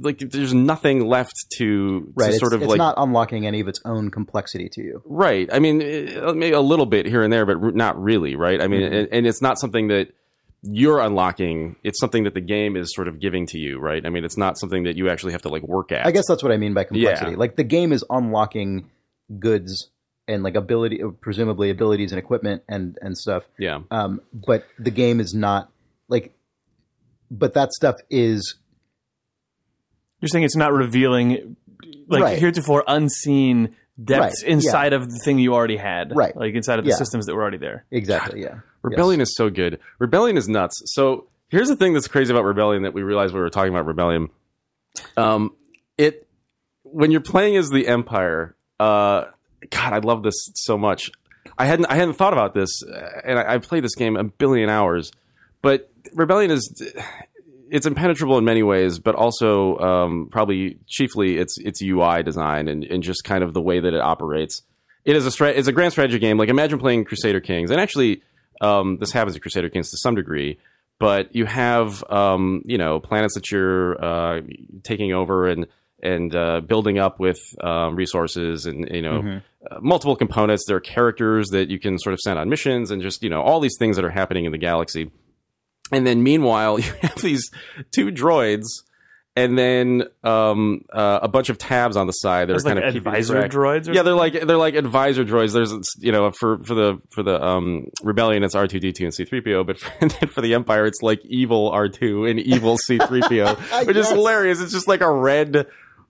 [0.00, 2.26] like there's nothing left to, Right.
[2.26, 5.02] to It's, sort of it's like not unlocking any of its own complexity to you.
[5.06, 8.60] right i mean eh, maybe a little bit here and there but not really right
[8.60, 8.92] i mean Mhm.
[8.94, 10.08] and, and it's not something that
[10.64, 14.08] you're unlocking it's something that the game is sort of giving to you right i
[14.10, 16.42] mean it's not something that you actually have to like work at I guess that's
[16.42, 17.32] what I mean by complexity.
[17.32, 17.36] Yeah.
[17.36, 18.88] Like the game is unlocking
[19.40, 19.88] goods
[20.28, 23.42] and like ability, presumably abilities and equipment and and stuff.
[23.58, 25.68] yeah Um, but the game is not
[26.08, 26.32] like,
[27.30, 28.54] but that stuff is
[30.20, 31.56] You're saying it's not revealing
[32.06, 32.38] like Right.
[32.38, 36.14] heretofore unseen depths Right, inside of the thing you already had.
[36.14, 36.36] Right.
[36.36, 36.96] Like inside of the Yeah.
[36.96, 37.84] systems that were already there.
[37.90, 38.60] exactly yeah.
[38.82, 39.80] Rebellion is so good.
[39.98, 40.82] Rebellion is nuts.
[40.86, 43.86] So here's the thing that's crazy about Rebellion that we realized we were talking about
[43.86, 44.28] Rebellion.
[45.16, 45.56] Um,
[45.96, 46.26] it
[46.82, 49.24] when you're playing as the Empire, uh,
[49.70, 51.10] God, I love this so much.
[51.58, 54.24] I hadn't I hadn't thought about this, uh, and I, I've played this game a
[54.24, 55.12] billion hours.
[55.60, 56.82] But Rebellion is
[57.70, 62.84] it's impenetrable in many ways, but also um, probably chiefly its its UI design and,
[62.84, 64.62] and just kind of the way that it operates.
[65.04, 66.36] It is a stra- it's a grand strategy game.
[66.38, 68.22] Like imagine playing Crusader Kings, and actually
[68.62, 70.58] um, this happens in Crusader Kings to some degree.
[70.98, 74.40] But you have um, you know planets that you're uh,
[74.84, 75.66] taking over and
[76.02, 80.64] and uh, building up with um, resources and you know uh, multiple components.
[80.66, 83.42] There are characters that you can sort of send on missions and just you know
[83.42, 85.10] all these things that are happening in the galaxy.
[85.90, 87.50] And then meanwhile, you have these
[87.90, 88.66] two droids,
[89.34, 92.96] and then um, uh, a bunch of tabs on the side are kind like of
[92.96, 93.92] advisor droids.
[93.92, 95.52] Yeah, they're like they're like advisor droids.
[95.52, 99.04] There's you know for for the for the um, rebellion it's R two D two
[99.04, 102.38] and C three PO, but for, for the empire it's like evil R two and
[102.40, 104.60] evil C three PO, which is hilarious.
[104.60, 105.66] It's just like a red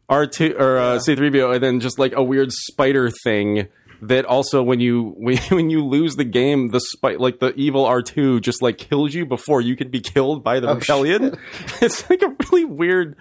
[0.09, 3.69] R two or uh, C three PO, and then just like a weird spider thing.
[4.05, 7.85] That also, when you when, when you lose the game, the spite like the evil
[7.87, 11.37] R two just like kills you before you can be killed by the Oh, rebellion.
[11.81, 13.17] It's like a really weird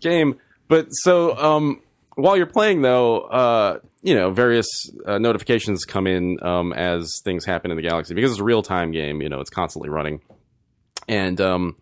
[0.00, 0.38] game.
[0.68, 1.82] But so um,
[2.14, 4.66] while you're playing, though, uh, you know, various
[5.04, 8.62] uh, notifications come in um, as things happen in the galaxy because it's a real
[8.62, 9.20] time game.
[9.20, 10.22] You know, it's constantly running,
[11.08, 11.76] and um,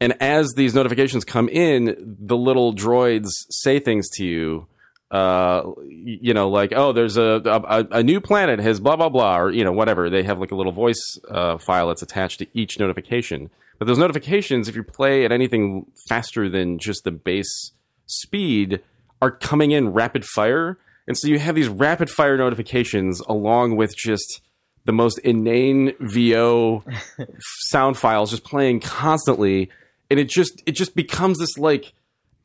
[0.00, 4.66] and as these notifications come in, the little droids say things to you.
[5.10, 9.38] Uh, you know, like oh, there's a, a a new planet has blah blah blah,
[9.38, 10.10] or you know, whatever.
[10.10, 13.50] They have like a little voice uh, file that's attached to each notification.
[13.78, 17.72] But those notifications, if you play at anything faster than just the base
[18.06, 18.80] speed,
[19.22, 23.96] are coming in rapid fire, and so you have these rapid fire notifications along with
[23.96, 24.42] just
[24.84, 26.84] the most inane VO
[27.66, 29.70] sound files just playing constantly,
[30.10, 31.94] and it just it just becomes this like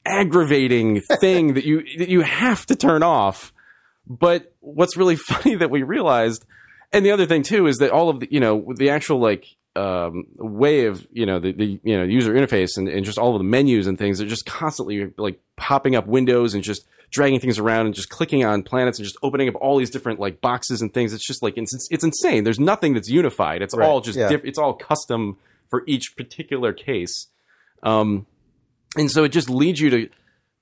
[0.06, 3.54] aggravating thing that you that you have to turn off.
[4.08, 6.46] But what's really funny that we realized,
[6.92, 9.46] and the other thing too, is that all of the you know the actual like
[9.76, 13.36] um, way of you know the, the you know user interface and, and just all
[13.36, 17.40] of the menus and things are just constantly like popping up windows and just dragging
[17.40, 20.42] things around and just clicking on planets and just opening up all these different like
[20.42, 21.14] boxes and things.
[21.14, 22.44] It's just like it's it's insane.
[22.44, 23.62] There's nothing that's unified.
[23.62, 24.30] It's Right, all just yeah.
[24.30, 25.38] diff- it's all custom
[25.70, 27.28] for each particular case.
[27.84, 28.26] Um,
[28.98, 30.10] and so it just leads you to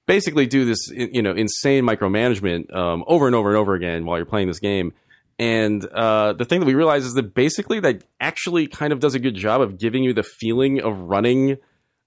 [0.08, 4.18] basically do this you know insane micromanagement um, over and over and over again while
[4.18, 4.94] you're playing this game.
[5.40, 9.16] And uh, the thing that we realize is that basically that actually kind of does
[9.16, 11.58] a good job of giving you the feeling of running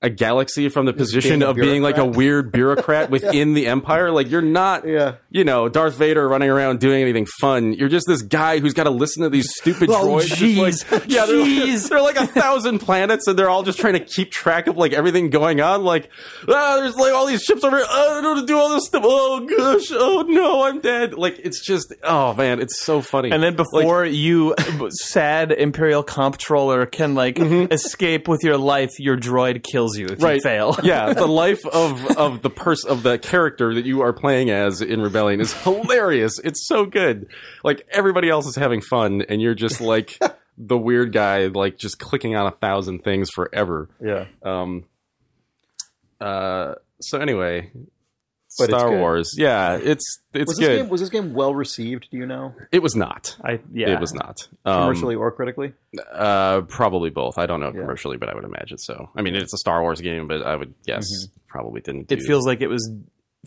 [0.05, 4.11] a galaxy from the position being of being like a weird bureaucrat within the empire?
[4.13, 5.17] Like you're not Yeah.
[5.31, 7.73] you know Darth Vader running around doing anything fun.
[7.73, 10.93] You're just this guy who's got to listen to these stupid Oh, droids just jeez.
[10.93, 11.89] like, yeah they're like, Jeez.
[11.89, 14.93] they're like a thousand planets and they're all just trying to keep track of like
[14.93, 15.83] everything going on.
[15.85, 16.09] Like
[16.49, 17.87] ah, there's like all these ships over here.
[17.89, 19.03] Oh, I don't know how to do all this stuff.
[19.05, 19.89] Oh gosh.
[19.93, 21.15] Oh no I'm dead.
[21.15, 23.31] Like it's just oh man it's so funny.
[23.31, 24.55] And then before you,
[24.91, 30.41] sad Imperial comptroller, can like escape with your life, your droid kills you if you
[30.41, 30.77] fail.
[30.83, 34.81] yeah, the life of of the person of the character that you are playing as
[34.81, 36.39] in Rebellion is hilarious.
[36.39, 37.27] It's so good.
[37.63, 40.19] Like everybody else is having fun, and you're just like
[40.57, 43.89] the weird guy, like just clicking on a thousand things forever.
[44.01, 44.27] Yeah.
[44.43, 44.85] Um.
[46.21, 46.75] Uh.
[47.01, 47.71] So anyway,
[48.59, 49.01] But Star good.
[49.01, 49.35] Wars.
[49.37, 50.77] Yeah, it's it's Was this good.
[50.83, 52.09] game was this game well received?
[52.11, 53.37] Do you know, it was not.
[53.45, 53.91] I yeah.
[53.95, 54.47] It was not.
[54.65, 55.73] Um, commercially or critically?
[56.13, 57.39] Uh, probably both.
[57.39, 57.81] I don't know Yeah.
[57.81, 59.11] commercially, but I would imagine so.
[59.17, 61.07] I mean, it's a Star Wars game, but I would guess
[61.49, 62.11] probably didn't.
[62.13, 62.91] It feels like it was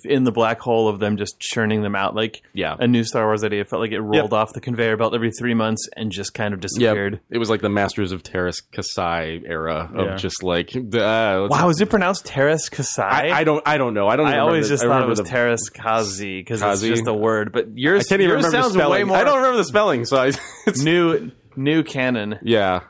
[0.06, 2.76] in the black hole of them just churning them out like yeah.
[2.80, 3.62] a new Star Wars idea.
[3.62, 6.54] It felt like it rolled off the conveyor belt every three months and just kind
[6.54, 6.62] of Yeah,
[6.94, 7.20] disappeared.
[7.30, 10.16] it was like the Masters of Terrace Kasai era of Yeah.
[10.16, 13.30] just like uh, let's- Wow, is it pronounced Terrace Kasai?
[13.32, 14.08] I, I don't I don't know.
[14.08, 14.28] I don't.
[14.28, 16.90] I always remember just I thought it was the- Terrace Kazi because it's Kazi?
[16.90, 17.52] just a word.
[17.52, 19.00] But I yours, can't even yours remember the sounds spelling.
[19.00, 20.32] way more I don't remember the spelling, so I.
[20.68, 22.40] It's, new new canon.
[22.42, 22.82] yeah.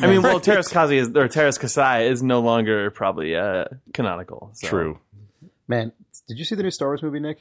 [0.00, 0.42] I mean, well, Right.
[0.44, 4.50] Terrace Kazi is or Terrace Kasai is no longer probably uh, canonical.
[4.54, 4.68] so.
[4.68, 4.98] True.
[5.66, 5.92] Man,
[6.28, 7.38] did you see the new Star Wars movie, Nick?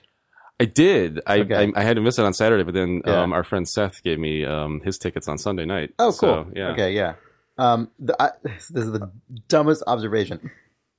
[0.60, 1.21] I did.
[1.28, 1.71] I, Okay.
[1.76, 3.21] I I had to miss it on Saturday, but then Yeah.
[3.21, 5.93] um, our friend Seth gave me um, his tickets on Sunday night.
[6.00, 6.54] Oh, So, cool.
[6.56, 6.69] yeah.
[6.69, 7.13] Okay, yeah.
[7.60, 9.12] Um, the, I, this is the
[9.47, 10.50] dumbest observation.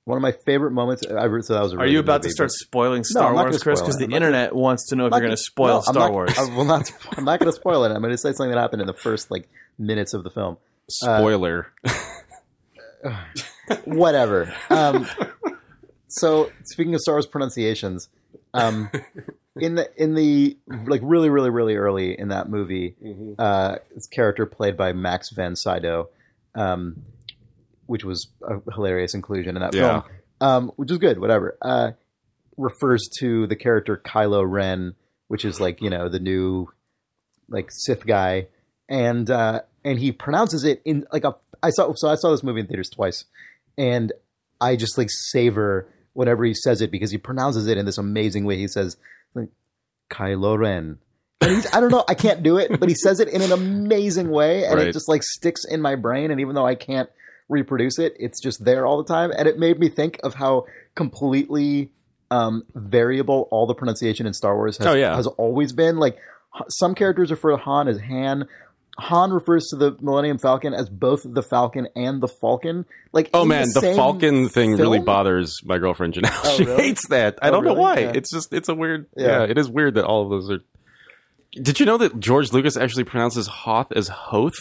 [0.05, 1.05] One of my favorite moments.
[1.07, 1.74] I re- so that was.
[1.74, 3.81] A Are you good about to start spoiling Star I'm not Wars, gonna Chris?
[3.83, 5.94] Because the I'm not internet wants to know if you're going to spoil no, Star
[5.94, 6.38] not- Wars.
[6.38, 6.90] I will not.
[7.16, 7.90] I'm not going to spoil it.
[7.92, 9.48] I'm going to say something that happened in the first like
[9.79, 10.57] minutes of the film.
[10.88, 11.72] Spoiler.
[13.85, 14.55] Whatever.
[16.09, 18.09] So speaking of Star Wars pronunciations,
[18.55, 18.90] um,
[19.61, 22.94] in the in the like really really really early in that movie,
[23.38, 26.09] uh, this character played by Max von Sydow,
[26.55, 27.03] um,
[27.87, 30.01] which was a hilarious inclusion in that Yeah.
[30.01, 30.03] film,
[30.40, 31.18] um, which is good.
[31.21, 31.57] Whatever.
[31.62, 31.92] Uh,
[32.57, 34.94] refers to the character Kylo Ren,
[35.29, 36.68] which is like you know the new
[37.49, 38.49] like Sith guy,
[38.88, 42.42] and uh, and he pronounces it in like a I saw so I saw this
[42.42, 43.25] movie in theaters twice,
[43.77, 44.12] and
[44.61, 45.88] I just like savor
[46.19, 48.57] whenever he says it because he pronounces it in this amazing way.
[48.57, 48.97] He says
[49.35, 49.51] like
[50.11, 50.99] Kylo Ren.
[51.41, 53.53] And he's, I don't know, I can't do it, but he says it in an
[53.53, 54.89] amazing way, and Right.
[54.89, 56.33] it just like sticks in my brain.
[56.33, 57.09] And even though I can't
[57.49, 60.67] reproduce it, it's just there all the time, and it made me think of how
[60.97, 61.91] completely
[62.33, 65.15] um, variable all the pronunciation in Star Wars has, Oh, yeah.
[65.15, 65.99] has always been.
[65.99, 66.19] Like
[66.69, 68.49] some characters refer to Han as Han.
[68.99, 72.85] Han refers to the Millennium Falcon as both the Falcon and the Falcon.
[73.13, 76.41] Like, Oh man, the same Falcon thing really bothers my girlfriend Janelle.
[76.45, 76.83] Oh, she really?
[76.83, 77.39] hates that.
[77.41, 77.99] I Oh, don't know why.
[78.01, 78.13] Yeah.
[78.15, 79.07] It's just it's a weird.
[79.17, 79.27] Yeah.
[79.27, 79.43] Yeah.
[79.45, 80.59] it is weird that all of those are.
[81.53, 84.59] Did you know that George Lucas actually pronounces Hoth as Hoth?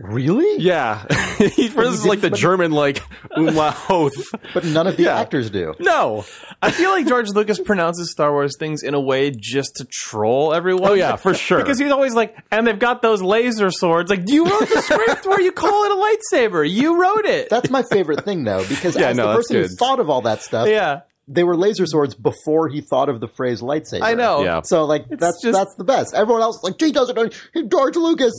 [0.00, 0.62] Really?
[0.62, 1.04] Yeah,
[1.38, 4.14] he pronounces like the German like umlaut Hoth.
[4.54, 5.18] But none of the Yeah.
[5.20, 5.74] actors do.
[5.80, 6.24] No.
[6.62, 10.52] I feel like George Lucas pronounces Star Wars things in a way just to troll
[10.54, 10.90] everyone.
[10.90, 11.58] Oh yeah, for sure.
[11.58, 14.10] Because he's always like, and they've got those laser swords.
[14.10, 16.68] Like, you wrote the script where you call it a lightsaber.
[16.68, 17.48] You wrote it.
[17.50, 20.22] That's my favorite thing, though, because Yeah, as no, the person who thought of all
[20.22, 24.02] that stuff, yeah, they were laser swords before he thought of the phrase lightsaber.
[24.02, 24.42] I know.
[24.42, 24.62] Yeah.
[24.62, 26.14] So like that's just- that's the best.
[26.14, 27.28] Everyone else is like, gee, doesn't know.
[27.68, 28.32] George Lucas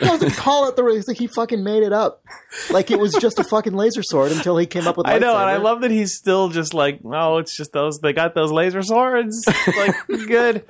[0.00, 0.84] doesn't call it the.
[0.92, 2.24] He's like he fucking made it up.
[2.70, 5.06] Like it was just a fucking laser sword until he came up with.
[5.06, 7.98] I know, and I love that he's still just like, oh, it's just those.
[8.00, 9.44] They got those laser swords.
[9.76, 10.64] like, good,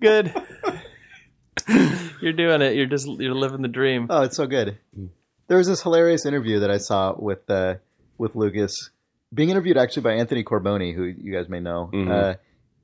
[0.00, 0.34] good.
[2.20, 2.74] You're doing it.
[2.76, 4.06] You're just you're living the dream.
[4.10, 4.78] Oh, it's so good.
[5.48, 7.76] There was this hilarious interview that I saw with uh,
[8.18, 8.90] with Lucas
[9.32, 12.10] being interviewed actually by Anthony Carboni, who you guys may know, Mhm.
[12.10, 12.34] uh,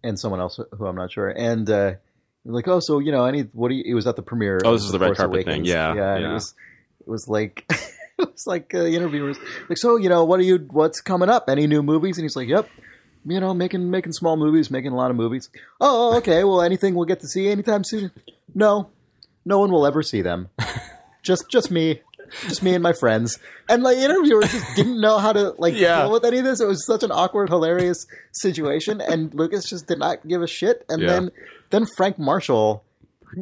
[0.02, 1.28] and someone else who I'm not sure.
[1.28, 1.94] And uh,
[2.44, 3.82] like, oh, so you know, any what do you?
[3.86, 4.58] It was at the premiere.
[4.64, 5.64] Oh, this is the red Force carpet thing.
[5.64, 6.18] Yeah, yeah.
[6.18, 6.30] Yeah.
[6.30, 6.54] it was
[7.00, 7.70] it was like.
[8.20, 9.32] It was like uh, the interviewer
[9.68, 10.56] like, "So, you know, what are you?
[10.72, 11.48] What's coming up?
[11.48, 12.68] Any new movies?" And he's like, "Yep,
[13.26, 16.42] you know, making making small movies, making a lot of movies." Oh, okay.
[16.42, 18.10] Well, anything we'll get to see anytime soon?
[18.56, 18.90] No,
[19.44, 20.48] no one will ever see them.
[21.22, 22.00] just just me,
[22.42, 23.38] just me and my friends.
[23.68, 26.02] And my interviewers just didn't know how to like Yeah.
[26.02, 26.60] deal with any of this.
[26.60, 30.84] It was such an awkward, hilarious situation, and Lucas just did not give a shit.
[30.88, 31.08] And Yeah.
[31.08, 31.30] then
[31.70, 32.82] then Frank Marshall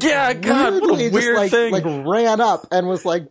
[0.00, 1.70] Yeah, God, what a just, weird like, thing.
[1.72, 3.28] like ran up and was like,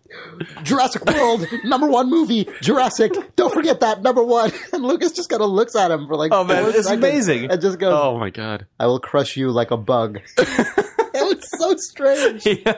[0.64, 3.12] Jurassic World, number one movie, Jurassic.
[3.36, 4.54] Don't forget that number one.
[4.72, 7.52] And Lucas just kind of looks at him for like, Oh, man, it's amazing.
[7.52, 8.68] and just goes, oh my God.
[8.80, 12.74] "I will crush you like a bug." it was so strange, yeah.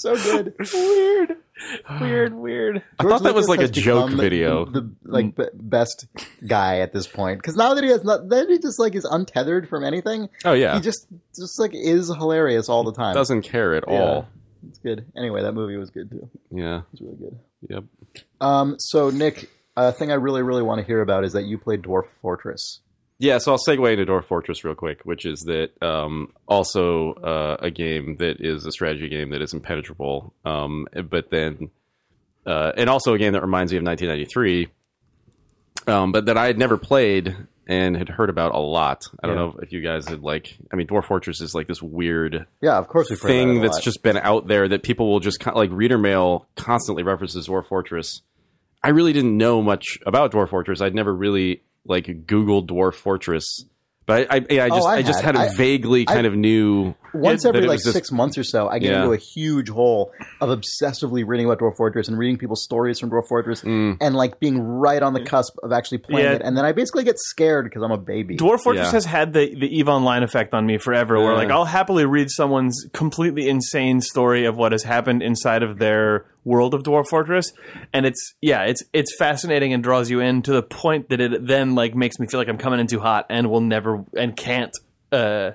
[0.02, 0.54] so good.
[0.72, 1.36] Weird,
[2.00, 2.82] weird, weird.
[2.98, 4.64] I thought that was like a has joke become video.
[4.64, 6.06] The, the, like b- best
[6.46, 9.04] guy at this point because now that he has not, then he just like is
[9.04, 10.28] untethered from anything.
[10.44, 13.14] Oh yeah, He just just like is hilarious all the time.
[13.14, 14.00] doesn't care at Yeah.
[14.02, 14.28] all.
[14.68, 15.06] It's good.
[15.16, 16.28] Anyway, that movie was good too.
[16.50, 16.82] Yeah.
[16.92, 17.38] It's really good.
[17.68, 17.84] Yep.
[18.40, 21.56] Um, so Nick, a thing I really, really want to hear about is that you
[21.58, 22.80] played Dwarf Fortress.
[23.22, 27.58] Yeah, so I'll segue into Dwarf Fortress real quick, which is that um, also uh,
[27.60, 31.70] a game that is a strategy game that is impenetrable, um, but then
[32.46, 34.68] uh, and also a game that reminds me of 1993,
[35.86, 39.04] um, but that I had never played and had heard about a lot.
[39.22, 39.42] I don't Yeah.
[39.42, 40.56] know if you guys had like.
[40.72, 43.44] I mean, Dwarf Fortress is like this weird Yeah, of course we've heard about it
[43.46, 43.82] thing a that's lot.
[43.82, 47.66] just been out there that people will just kind like reader mail constantly references Dwarf
[47.66, 48.22] Fortress.
[48.82, 50.80] I really didn't know much about Dwarf Fortress.
[50.80, 53.64] I'd never really like Google Dwarf Fortress,
[54.06, 55.36] but I, I, I just Oh, I I, just had.
[55.36, 58.68] had a I- vaguely kind of knew once every like just- six months or so,
[58.68, 59.00] I get Yeah.
[59.02, 63.10] into a huge hole of obsessively reading about Dwarf Fortress and reading people's stories from
[63.10, 63.96] Dwarf Fortress Mm.
[64.00, 66.34] and like being right on the cusp of actually playing Yeah.
[66.34, 68.36] it, and then I basically get scared because I'm a baby.
[68.36, 68.92] Dwarf Fortress Yeah.
[68.92, 71.18] has had the the Eve Online effect on me forever.
[71.18, 75.78] Where like I'll happily read someone's completely insane story of what has happened inside of
[75.78, 77.52] their world of Dwarf Fortress,
[77.92, 81.46] and it's yeah, it's it's fascinating and draws you in to the point that it
[81.46, 84.36] then like makes me feel like I'm coming in too hot and will never and
[84.36, 84.76] can't
[85.12, 85.52] uh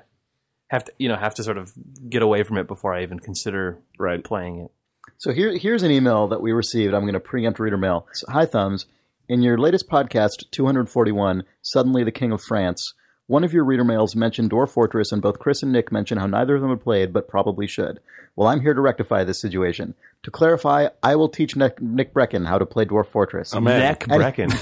[0.67, 1.71] have to you know have to sort of
[2.09, 4.23] get away from it before I even consider right.
[4.23, 4.71] playing it.
[5.17, 6.93] So here, here's an email that we received.
[6.93, 8.07] I'm going to preempt reader mail.
[8.13, 8.85] So, Hi, Thumbs.
[9.27, 12.93] In your latest podcast, 241, Suddenly the King of France,
[13.27, 16.27] one of your reader mails mentioned Dwarf Fortress, and both Chris and Nick mentioned how
[16.27, 17.99] neither of them had played, but probably should.
[18.35, 19.95] Well, I'm here to rectify this situation.
[20.23, 23.53] To clarify, I will teach Nick, Nick Breckon how to play Dwarf Fortress.
[23.53, 23.63] Man.
[23.79, 24.53] Neck Breckon.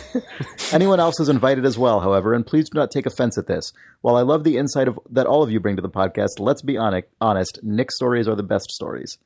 [0.73, 3.73] Anyone else is invited as well, however, and please do not take offense at this.
[4.01, 6.61] While I love the insight of, that all of you bring to the podcast, let's
[6.61, 9.17] be hone- honest, Nick's stories are the best stories.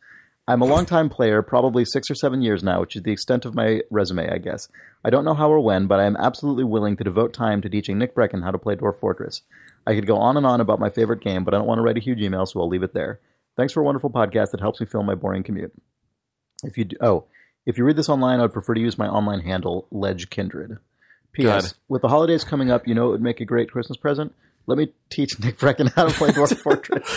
[0.50, 3.54] I'm a longtime player, probably six or seven years now, which is the extent of
[3.54, 4.70] my resume, I guess.
[5.04, 7.70] I don't know how or when, but I am absolutely willing to devote time to
[7.70, 9.42] teaching Nick Breckon how to play Dwarf Fortress.
[9.86, 11.82] I could go on and on about my favorite game, but I don't want to
[11.82, 13.20] write a huge email, so I'll leave it there.
[13.58, 15.74] Thanks for a wonderful podcast that helps me fill my boring commute.
[16.64, 17.26] If you do, oh,
[17.66, 20.78] if you read this online, I would prefer to use my online handle, Ledge Kindred.
[21.34, 21.74] P.S.
[21.74, 21.78] God.
[21.90, 24.34] With the holidays coming up, you know it would make a great Christmas present?
[24.66, 27.08] Let me teach Nick Breckon how to play Dwarf Fortress.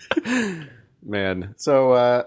[1.02, 2.24] Man, So, uh,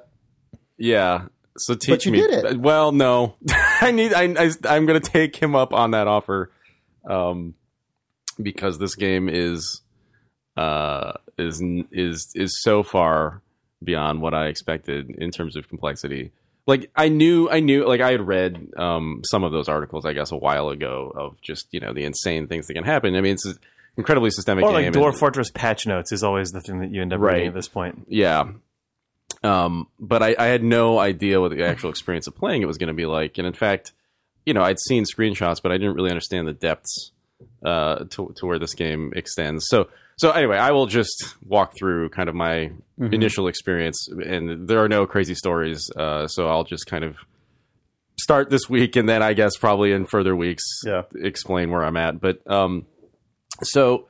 [0.78, 1.26] Yeah.
[1.58, 2.26] So teach me.
[2.56, 3.36] Well, no,
[3.82, 4.14] I need.
[4.14, 6.52] I, I I'm going to take him up on that offer,
[7.08, 7.54] um,
[8.42, 9.82] because this game is,
[10.56, 11.62] uh, is
[11.92, 13.42] is is so far
[13.84, 16.32] beyond what I expected in terms of complexity.
[16.66, 20.14] Like I knew, I knew, like I had read um, some of those articles, I
[20.14, 23.16] guess, a while ago of just you know the insane things that can happen.
[23.16, 23.54] I mean, it's
[24.00, 27.14] incredibly systemic Or like Dwarf Fortress patch notes is always the thing that you end
[27.14, 27.34] up Right.
[27.34, 28.06] reading at this point.
[28.08, 28.45] Yeah.
[29.43, 32.78] Um, but I, I had no idea what the actual experience of playing it was
[32.78, 33.38] going to be like.
[33.38, 33.93] And in fact,
[34.45, 37.12] you know, I'd seen screenshots, but I didn't really understand the depths
[37.64, 39.68] uh, to, to where this game extends.
[39.70, 39.88] So,
[40.18, 44.89] so anyway, I will just walk through kind of my initial experience, and there are
[44.89, 45.89] no crazy stories.
[45.95, 47.16] Uh, so I'll just kind of
[48.20, 51.04] start this week, and then I guess probably in further weeks, Yeah.
[51.16, 52.20] explain where I'm at.
[52.20, 52.86] But um,
[53.64, 54.07] so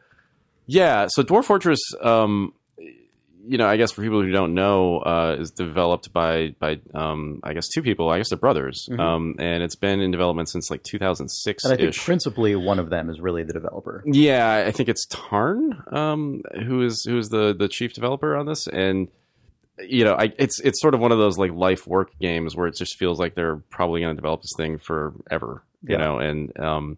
[0.66, 2.54] yeah, so Dwarf Fortress, um,
[3.48, 7.40] you know, I guess for people who don't know, uh, is developed by by um,
[7.44, 8.10] I guess two people.
[8.10, 11.78] I guess they're brothers, um, and it's been in development since like 2006 And I
[11.78, 14.04] think principally one of them is really the developer.
[14.06, 18.46] Yeah, I think it's Tarn, um, who is who is the the chief developer on
[18.46, 19.08] this, and
[19.80, 22.68] you know, I, it's it's sort of one of those like life work games where
[22.68, 25.98] it just feels like they're probably going to develop this thing forever, you Yeah.
[26.04, 26.98] know, and um,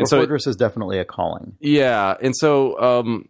[0.00, 1.56] And so Fortress is definitely a calling.
[1.60, 3.28] yeah, and so um,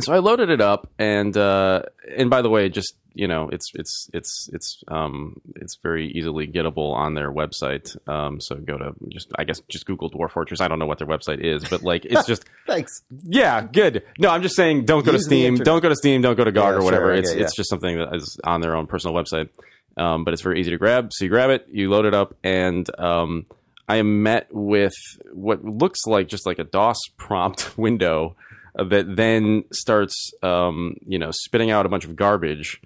[0.00, 1.82] so I loaded it up, and uh,
[2.16, 6.46] and by the way, just you know, it's it's it's it's um, it's very easily
[6.48, 7.94] gettable on their website.
[8.08, 10.62] Um, so go to just I guess just Google Dwarf Fortress.
[10.62, 13.02] I don't know what their website is, but like it's just Thanks.
[13.24, 14.02] yeah, good.
[14.18, 16.36] No, I'm just saying don't go to Use the Steam, don't go to Steam, don't
[16.36, 17.06] go to GOG Yeah, or whatever.
[17.08, 19.50] sure, it's yeah, it's just something that is on their own personal website.
[19.98, 21.10] Um, but it's very easy to grab.
[21.12, 23.44] So you grab it, you load it up, and um,
[23.92, 24.94] I am met with
[25.34, 28.36] what looks like just like a DOS prompt window
[28.74, 32.80] that then starts, um, you know, spitting out a bunch of garbage,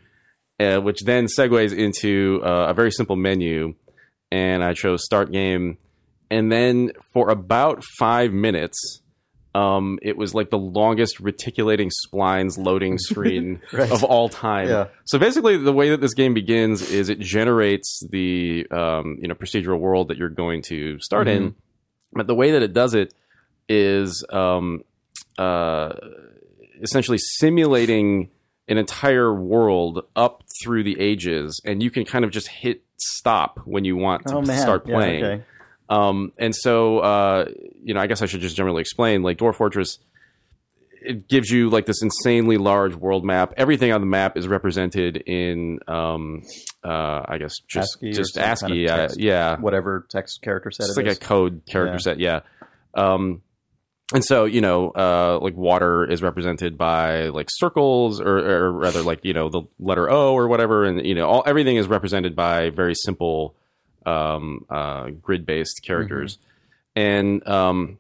[0.59, 3.76] uh, which then segues into uh, a very simple menu.
[4.32, 5.78] And I chose Start Game,
[6.28, 9.00] and then for about five minutes,
[9.57, 13.90] um, it was like the longest reticulating splines loading screen Right.
[13.90, 14.68] of all time.
[14.68, 14.86] Yeah.
[15.04, 19.34] So basically, the way that this game begins is it generates the um, you know
[19.34, 21.54] procedural world that you're going to start in,
[22.12, 23.14] but the way that it does it
[23.68, 24.82] is um,
[25.38, 25.92] uh,
[26.82, 28.30] essentially simulating
[28.68, 33.61] an entire world up through the ages, and you can kind of just hit stop
[33.64, 35.24] when you want to Oh start Yeah, playing.
[35.24, 35.44] okay.
[35.89, 37.47] Um, and so, uh,
[37.82, 39.22] you know, I guess I should just generally explain.
[39.22, 39.99] Like Dwarf Fortress,
[41.01, 43.55] it gives you like this insanely large world map.
[43.57, 46.43] Everything on the map is represented in, um,
[46.84, 48.87] uh, I guess, just ASCII just some kind ASCII.
[48.89, 51.16] of uh, yeah, Whatever text character set it's it like is.
[51.18, 51.99] a code character Yeah.
[51.99, 52.18] set.
[52.18, 52.41] Yeah.
[52.95, 53.43] Um,
[54.14, 59.03] and so you know, uh, like water is represented by like circles, or, or rather,
[59.03, 62.34] like you know, the letter O or whatever, and you know, all everything is represented
[62.37, 63.57] by very simple
[64.07, 66.38] um, uh, grid-based characters,
[66.94, 67.98] and um,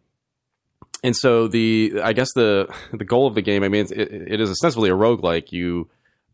[1.02, 4.40] and so the I guess the the goal of the game, I mean, it, it
[4.40, 5.52] is ostensibly a roguelike.
[5.52, 5.88] You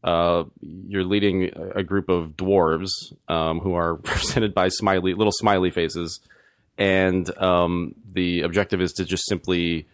[0.04, 2.90] uh, you're leading a a group of dwarves
[3.28, 6.20] um, who are represented by smiley little smiley faces,
[6.78, 9.86] and um, the objective is to just simply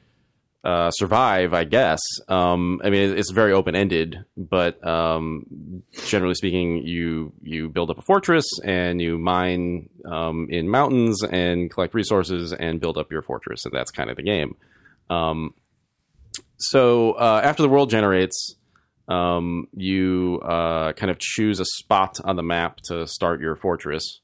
[0.68, 1.54] uh, survive.
[1.54, 2.00] I guess.
[2.28, 7.98] Um, I mean, it's very open ended, but um, generally speaking, you you build up
[7.98, 13.22] a fortress and you mine um, in mountains and collect resources and build up your
[13.22, 14.56] fortress, and that's kind of the game.
[15.08, 15.54] Um,
[16.58, 18.56] so uh, after the world generates,
[19.08, 24.20] um, you uh, kind of choose a spot on the map to start your fortress,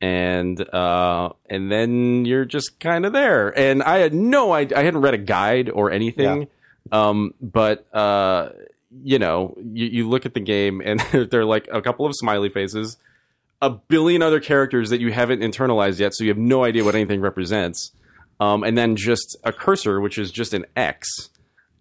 [0.00, 3.56] and uh, and then you're just kind of there.
[3.58, 6.42] And I had no idea; I hadn't read a guide or anything.
[6.42, 6.46] yeah.
[6.90, 8.50] Um, but uh,
[9.02, 12.48] you know, you, you look at the game, and they're like a couple of smiley
[12.48, 12.96] faces,
[13.60, 16.94] a billion other characters that you haven't internalized yet, so you have no idea what
[16.94, 17.92] anything represents.
[18.40, 21.30] Um, and then just a cursor, which is just an X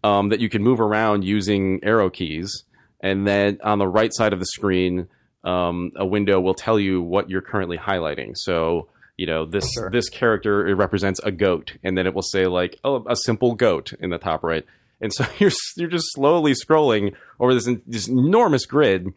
[0.04, 2.64] um, that you can move around using arrow keys.
[3.00, 5.08] And then on the right side of the screen,
[5.48, 8.32] um, a window will tell you what you're currently highlighting.
[8.36, 8.88] So,
[9.18, 9.90] you know, this Sure.
[9.90, 13.56] this character it represents a goat, and then it will say like, oh, a simple
[13.56, 14.66] goat in the top right.
[15.02, 19.14] And so you're you're just slowly scrolling over this this enormous grid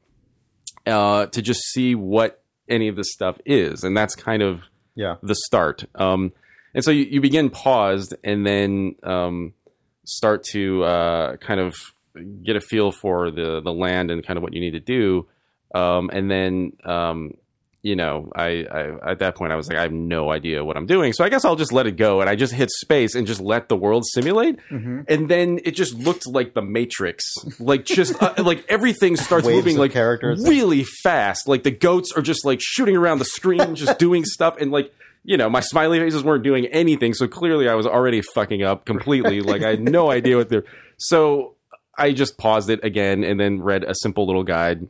[0.87, 4.62] uh, to just see what any of this stuff is, and that's kind of
[4.95, 5.16] Yeah.
[5.22, 5.85] the start.
[5.95, 6.33] Um,
[6.74, 9.55] and so you, you begin paused and then um,
[10.05, 11.74] start to uh, kind of
[12.45, 15.26] get a feel for the the land and kind of what you need to do.
[15.75, 17.33] Um, and then um,
[17.83, 20.77] you know, I, I at that point I was like, I have no idea what
[20.77, 23.14] I'm doing, so I guess I'll just let it go, and I just hit space
[23.14, 25.01] and just let the world simulate, Mm-hmm.
[25.09, 27.25] and then it just looked like the Matrix,
[27.59, 30.47] like just uh, like everything starts Waves moving like characters.
[30.47, 34.57] really fast, like the goats are just like shooting around the screen, just doing stuff,
[34.61, 34.93] and like.
[35.23, 38.87] You know, my smiley faces weren't doing anything, so clearly I was already fucking up
[38.87, 39.43] completely.
[39.43, 40.64] Like I had no idea what they're.
[40.97, 41.57] So
[41.99, 44.89] I just paused it again and then read a simple little guide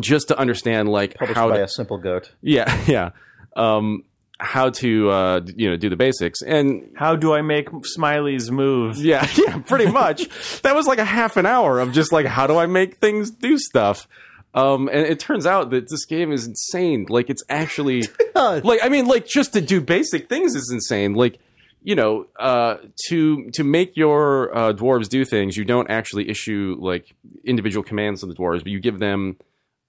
[0.00, 2.32] just to understand like Published how by to, a simple goat.
[2.40, 3.10] yeah yeah.
[3.56, 4.04] Um
[4.40, 6.42] how to uh you know do the basics.
[6.42, 8.96] And How do I make Smiley's move?
[9.04, 10.28] yeah yeah pretty much.
[10.62, 13.30] That was like a half an hour of just like how do I make things
[13.30, 14.06] do stuff?
[14.54, 17.06] Um and it turns out that this game is insane.
[17.08, 18.02] Like it's actually
[18.34, 21.14] like I mean like just to do basic things is insane.
[21.14, 21.38] Like
[21.82, 22.76] you know uh
[23.08, 27.14] to to make your uh dwarves do things you don't actually issue like
[27.44, 29.36] individual commands to the dwarves but you give them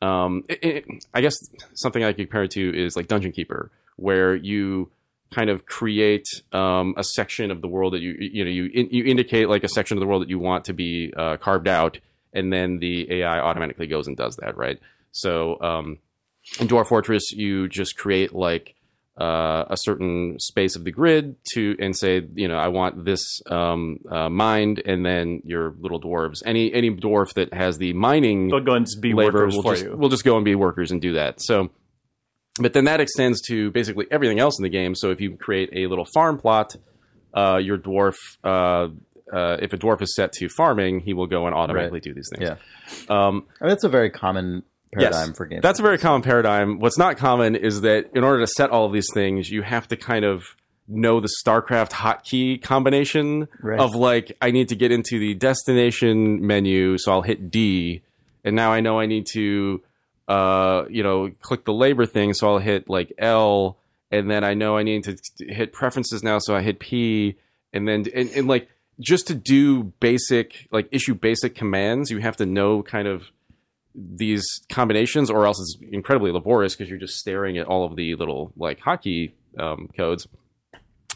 [0.01, 1.35] um it, it, I guess
[1.73, 4.89] something I could compare it to is like Dungeon Keeper where you
[5.31, 8.89] kind of create um, a section of the world that you you know you in,
[8.91, 11.67] you indicate like a section of the world that you want to be uh, carved
[11.67, 11.99] out,
[12.33, 14.79] and then the AI automatically goes and does that, right?
[15.11, 15.97] So um,
[16.59, 18.75] in Dwarf Fortress, you just create like
[19.19, 23.41] uh, a certain space of the grid to and say, you know, I want this
[23.47, 28.47] um, uh, mined, and then your little dwarves, any any dwarf that has the mining
[28.47, 29.95] They'll go and be labor workers will for just, you.
[29.97, 31.41] we'll just go and be workers and do that.
[31.41, 31.69] So,
[32.61, 34.95] but then that extends to basically everything else in the game.
[34.95, 36.77] So if you create a little farm plot,
[37.33, 38.87] uh, your dwarf, uh,
[39.35, 42.29] uh, if a dwarf is set to farming, he will go and automatically do these
[42.33, 42.49] things.
[42.49, 43.27] Yeah.
[43.27, 45.61] Um, I mean, that's a very common paradigm yes, for games.
[45.61, 46.79] That's a very common paradigm.
[46.79, 49.87] What's not common is that in order to set all of these things, you have
[49.89, 50.43] to kind of
[50.87, 53.79] know the StarCraft hotkey combination Right.
[53.79, 58.01] of like I need to get into the designation menu, so I'll hit D,
[58.43, 59.81] and now I know I need to,
[60.27, 63.77] uh, you know, click the labor thing, so I'll hit like L,
[64.11, 65.15] and then I know I need to
[65.45, 67.35] hit preferences now, so I hit P,
[67.71, 68.67] and then and, and like
[68.99, 73.23] just to do basic like issue basic commands, you have to know kind of
[73.95, 78.15] these combinations, or else it's incredibly laborious because you're just staring at all of the
[78.15, 80.27] little like hotkey um, codes.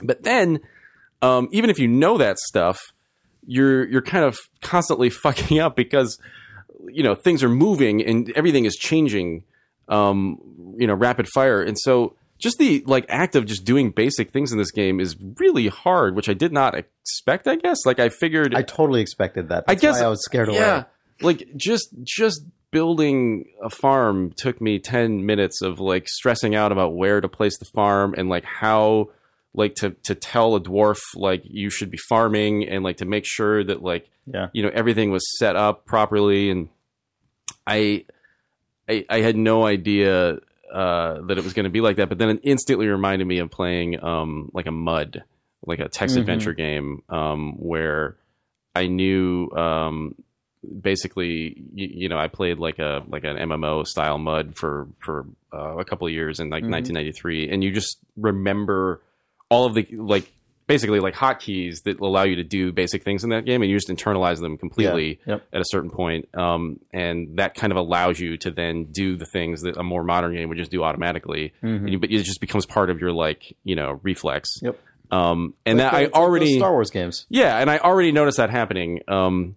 [0.01, 0.59] But then,
[1.21, 2.80] um, even if you know that stuff,
[3.45, 6.19] you're you're kind of constantly fucking up because
[6.88, 9.43] you know things are moving and everything is changing,
[9.88, 14.32] um, you know, rapid fire, and so just the like act of just doing basic
[14.32, 17.47] things in this game is really hard, which I did not expect.
[17.47, 19.63] I guess like I figured I totally expected that.
[19.67, 20.57] I guess I was scared away.
[20.57, 20.84] Yeah,
[21.21, 22.43] like just just
[22.74, 27.57] building a farm took me ten minutes of like stressing out about where to place
[27.57, 29.09] the farm and like how
[29.53, 33.24] like to to tell a dwarf like you should be farming and like to make
[33.26, 34.47] sure that like Yeah.
[34.51, 36.67] you know everything was set up properly and
[37.67, 38.05] I
[38.89, 40.39] I, I had no idea
[40.71, 43.38] uh, that it was going to be like that, but then it instantly reminded me
[43.39, 45.24] of playing um, like a mud,
[45.65, 46.21] like a text Mhm.
[46.21, 48.17] adventure game, um, where
[48.76, 50.15] I knew um,
[50.82, 55.26] basically, you, you know, I played like a like an MMO style mud for for
[55.53, 56.72] uh, a couple of years in like Mhm.
[56.72, 59.01] 1993, and you just remember
[59.49, 60.32] all of the like
[60.66, 63.78] basically like hotkeys that allow you to do basic things in that game, and you
[63.78, 65.34] just internalize them completely Yeah.
[65.34, 65.47] Yep.
[65.53, 66.30] at a certain point.
[66.36, 70.03] Um, and that kind of allows you to then do the things that a more
[70.05, 71.51] modern game would just do automatically.
[71.61, 71.76] Mhm.
[71.76, 74.59] And you- but it just becomes part of your like you know reflex.
[74.61, 74.80] Yep.
[75.11, 77.28] Um, and Like that the- I already Star Wars games.
[77.30, 79.01] yeah, and I already noticed that happening.
[79.07, 79.55] Um,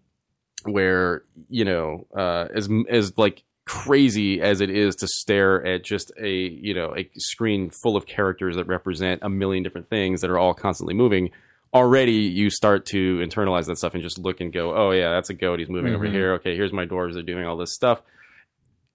[0.68, 6.12] where you know, uh, as as like crazy as it is to stare at just
[6.20, 10.30] a you know a screen full of characters that represent a million different things that
[10.30, 11.30] are all constantly moving.
[11.74, 15.30] Already, you start to internalize that stuff and just look and go, "Oh yeah, that's
[15.30, 15.58] a goat.
[15.58, 16.12] He's moving over Mhm.
[16.12, 16.32] here.
[16.34, 17.14] Okay, here's my dwarves.
[17.14, 18.02] They're doing all this stuff."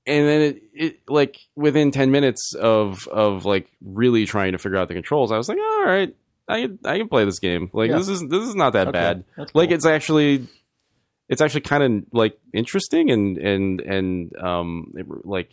[0.07, 4.77] And then it, it like within ten minutes of of like really trying to figure
[4.77, 6.15] out the controls, I was like, "All right,
[6.47, 7.69] I can, I can play this game.
[7.71, 7.97] Like Yeah.
[7.99, 8.93] this is this is not that Okay.
[8.93, 9.25] bad.
[9.37, 10.47] That's Like it's actually
[11.31, 15.49] it's actually kind of like interesting and and and um it, like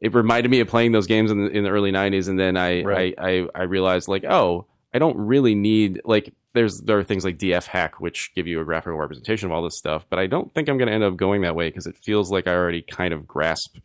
[0.00, 2.56] it reminded me of playing those games in the, in the early 90s and then
[2.56, 3.14] I, Right.
[3.18, 7.24] I I I realized like oh I don't really need like there's there are things
[7.24, 10.26] like DF hack which give you a graphical representation of all this stuff but I
[10.26, 12.54] don't think I'm going to end up going that way because it feels like I
[12.54, 13.76] already kind of grasp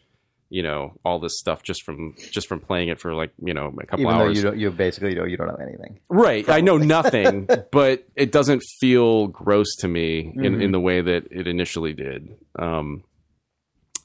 [0.54, 3.74] you know all this stuff just from just from playing it for like you know
[3.82, 6.00] a couple Even hours you don't, you basically you don't, you don't know anything.
[6.10, 6.48] Right.
[6.48, 10.64] I know nothing, but it doesn't feel gross to me in, Mhm.
[10.64, 12.36] in the way that it initially did.
[12.60, 13.04] Um,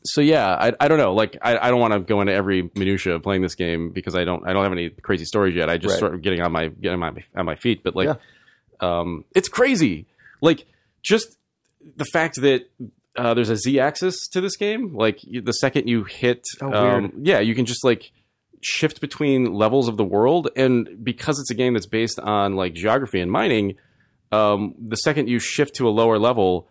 [0.04, 1.12] so yeah, I, I don't know.
[1.12, 4.14] Like I, I don't want to go into every minutia of playing this game because
[4.16, 5.68] I don't I don't have any crazy stories yet.
[5.68, 6.00] I just Right.
[6.00, 7.82] sort of getting on my getting my on my feet.
[7.84, 8.16] But like, Yeah.
[9.00, 10.06] um, it's crazy.
[10.40, 10.64] Like
[11.02, 11.36] just
[11.96, 12.70] the fact that
[13.18, 14.94] uh, there's a z axis to this game.
[14.94, 18.12] Like the second you hit, Oh, um, yeah, you can just like
[18.60, 22.74] shift between levels of the world, and because it's a game that's based on like
[22.74, 23.74] geography and mining,
[24.32, 26.68] um, the second you shift to a lower level,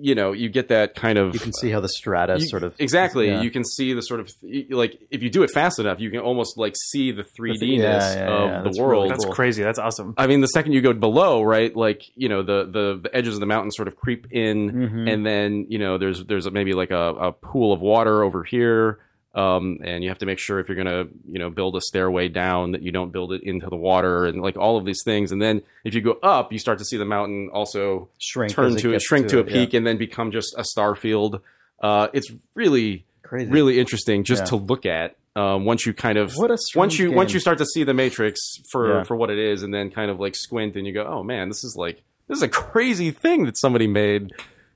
[0.00, 2.62] you know, you get that kind of You can see how the strata you- sort
[2.62, 3.28] of exactly.
[3.28, 3.42] yeah.
[3.42, 4.30] You can see the sort of
[4.70, 8.14] like if you do it fast enough, you can almost like see the 3D ness
[8.16, 8.90] yeah, yeah, of yeah, the that's world.
[9.04, 9.62] really That's crazy.
[9.62, 10.14] That's awesome.
[10.16, 13.34] I mean, the second you go below, right, like you know, the the, the edges
[13.34, 15.12] of the mountain sort of creep in, Mhm.
[15.12, 19.00] and then you know, there's there's maybe like a, a pool of water over here,
[19.34, 22.28] um, and you have to make sure if you're gonna you know build a stairway
[22.28, 25.32] down that you don't build it into the water, and like all of these things.
[25.32, 28.72] And then if you go up, you start to see the mountain also shrink turn
[28.76, 29.52] it to shrink to, a it, yeah.
[29.52, 31.40] peak, and then become just a star field.
[31.82, 33.50] Uh, it's really Crazy.
[33.50, 34.46] really interesting just Yeah.
[34.46, 35.16] to look at.
[35.34, 37.16] Um, once you kind of What a once you game.
[37.16, 38.38] once you start to see the matrix
[38.70, 39.02] for Yeah.
[39.04, 41.48] for what it is and then kind of like squint and you go oh man
[41.48, 44.32] this is like this is a crazy thing that somebody made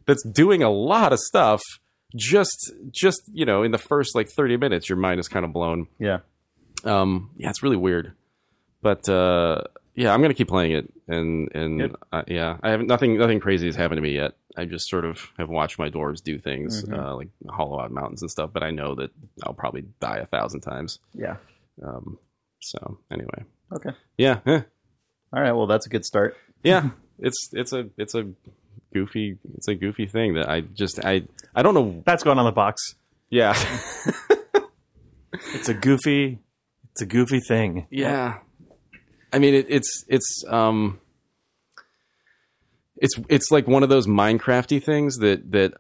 [0.06, 1.60] that's doing a lot of stuff
[2.16, 5.52] just just you know in the first like 30 minutes your mind is kind of
[5.52, 6.18] blown Yeah.
[6.84, 8.12] um yeah it's really weird
[8.82, 9.62] but uh
[9.94, 13.66] yeah i'm gonna keep playing it and and uh, yeah i haven't nothing nothing crazy
[13.66, 16.84] has happened to me yet i just sort of have watched my dwarves do things
[16.84, 16.98] Mhm.
[16.98, 19.10] uh like hollow out mountains and stuff but i know that
[19.44, 21.36] i'll probably die a thousand times Yeah.
[21.82, 22.18] um
[22.60, 23.44] so anyway
[23.74, 23.90] Okay.
[24.16, 24.60] yeah eh.
[25.32, 25.52] All right.
[25.52, 26.36] Well, that's a good start.
[26.62, 28.28] yeah it's it's a it's a
[28.96, 31.14] goofy it's a goofy thing that i just i
[31.54, 32.76] i don't know That's going on the box.
[33.30, 33.54] yeah
[35.54, 36.38] It's a goofy.
[36.92, 37.86] It's a goofy thing.
[37.90, 38.38] yeah
[39.34, 40.98] i mean it, it's it's um
[42.96, 45.72] it's it's like one of those minecrafty things that that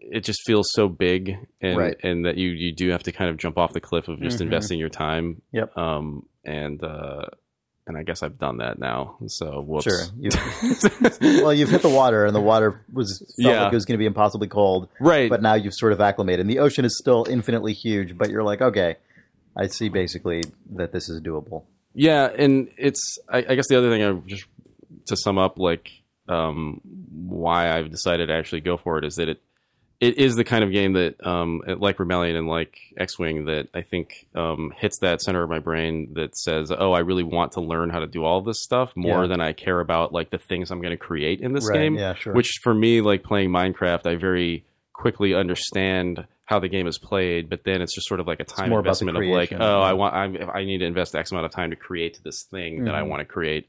[0.00, 1.96] it just feels so big and Right.
[2.02, 4.38] and that you you do have to kind of jump off the cliff of just
[4.38, 4.42] Mhm.
[4.42, 5.76] investing your time Yep.
[5.78, 7.26] um and uh
[7.86, 10.04] and i guess i've done that now so whoops Sure.
[10.18, 10.30] You,
[11.42, 13.62] well, you've hit the water, and the water was felt Yeah.
[13.64, 14.88] like it was going to be impossibly cold.
[15.00, 16.40] right But now you've sort of acclimated.
[16.40, 18.96] And the ocean is still infinitely huge, but you're like, okay,
[19.56, 20.42] I see basically
[20.76, 21.64] that this is doable.
[21.94, 24.44] Yeah, and it's I, I guess the other thing I just
[25.06, 25.90] to sum up like
[26.28, 26.80] um,
[27.10, 29.40] why I've decided to actually go for it is that it
[30.02, 33.68] it is the kind of game that um, like Rebellion and like X Wing that
[33.72, 37.52] I think um, hits that center of my brain that says, oh, I really want
[37.52, 39.28] to learn how to do all this stuff more Yeah.
[39.28, 41.94] than I care about like the things I'm going to create in this Right, game.
[41.94, 42.34] yeah, sure.
[42.34, 47.48] Which for me, like playing Minecraft, I very quickly understand how the game is played,
[47.48, 49.80] but then it's just sort of like a time investment of like, oh.
[49.80, 52.84] I want, I'm, I need to invest X amount of time to create this thing
[52.86, 53.08] that I Mhm.
[53.08, 53.68] want to create,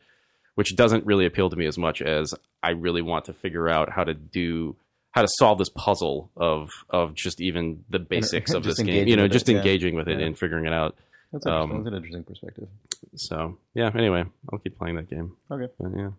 [0.56, 3.90] which doesn't really appeal to me as much as I really want to figure out
[3.92, 4.76] how to do,
[5.14, 9.16] how to solve this puzzle of of just even the basics of this game, you
[9.16, 9.58] know, with it, just yeah.
[9.58, 10.26] engaging with it Yeah.
[10.26, 10.96] and figuring it out.
[11.32, 11.72] That's, interesting.
[11.78, 12.68] Um, That's an interesting perspective.
[13.16, 15.36] So yeah, anyway, I'll keep playing that game.
[15.50, 15.72] Okay.
[15.80, 16.10] But, yeah.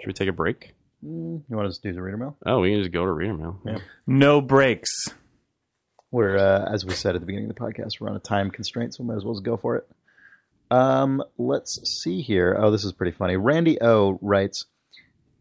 [0.00, 0.74] Should we take a break?
[1.04, 2.36] Mm, you want us to do the reader mail?
[2.46, 3.60] Oh, we can just go to reader mail.
[3.64, 3.78] Yeah.
[4.06, 4.90] No breaks.
[6.10, 8.50] We're, uh, as we said at the beginning of the podcast, we're on a time
[8.50, 9.88] constraint, so we might as well just go for it.
[10.70, 12.56] Um, let's see here.
[12.58, 13.36] Oh, this is pretty funny.
[13.36, 14.64] Randy O writes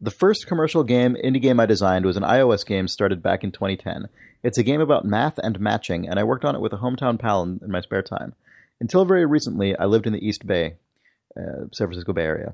[0.06, 3.52] The first commercial game, indie game I designed was an iOS game started back in
[3.52, 4.08] 2010.
[4.44, 7.18] It's a game about math and matching, and I worked on it with a hometown
[7.18, 8.36] pal in, in my spare time.
[8.80, 10.76] Until very recently, I lived in the East Bay,
[11.36, 12.54] uh, San Francisco Bay Area.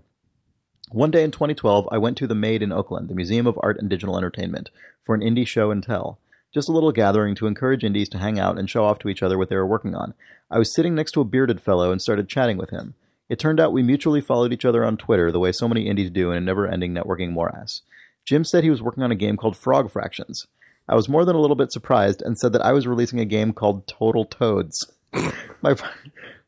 [0.91, 3.78] One day in 2012, I went to the Made in Oakland, the Museum of Art
[3.82, 4.70] and Digital Entertainment,
[5.04, 6.20] for an indie show and tell.
[6.54, 9.22] Just a little gathering to encourage indies to hang out and show off to each
[9.22, 10.14] other what they were working on.
[10.49, 12.93] I was sitting next to a bearded fellow and started chatting with him.
[13.32, 16.10] It turned out we mutually followed each other on Twitter the way so many indies
[16.10, 17.82] do in a never ending networking morass.
[18.26, 20.48] Jim said he was working on a game called Frog Fractions.
[20.90, 23.26] I was more than a little bit surprised and said that I was releasing a
[23.26, 24.92] game called Total Toads.
[25.62, 25.76] my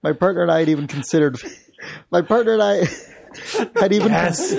[0.03, 1.37] my partner and I had even considered
[2.11, 2.75] my partner and I
[3.79, 4.51] had even Yes.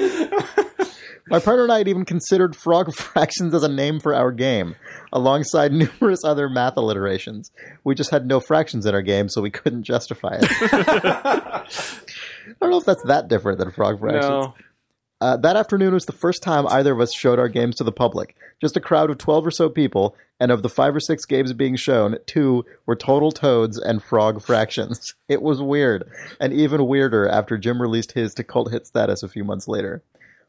[1.29, 4.77] my partner and I had even considered Frog Fractions as a name for our game,
[5.13, 7.51] alongside numerous other math alliterations.
[7.85, 12.04] We just had no fractions in our game, so we couldn't justify it.
[12.47, 14.25] I don't know if that's that different than Frog Fractions.
[14.25, 14.55] No.
[15.21, 17.93] Uh, that afternoon was the first time either of us showed our games to the
[17.93, 18.37] public.
[18.61, 21.53] Just a crowd of 12 or so people, and of the five or six games
[21.53, 25.15] being shown, two were Total Toads and Frog Fractions.
[25.27, 26.07] It was weird,
[26.39, 30.03] and even weirder after Jim released his to cult hit status a few months later.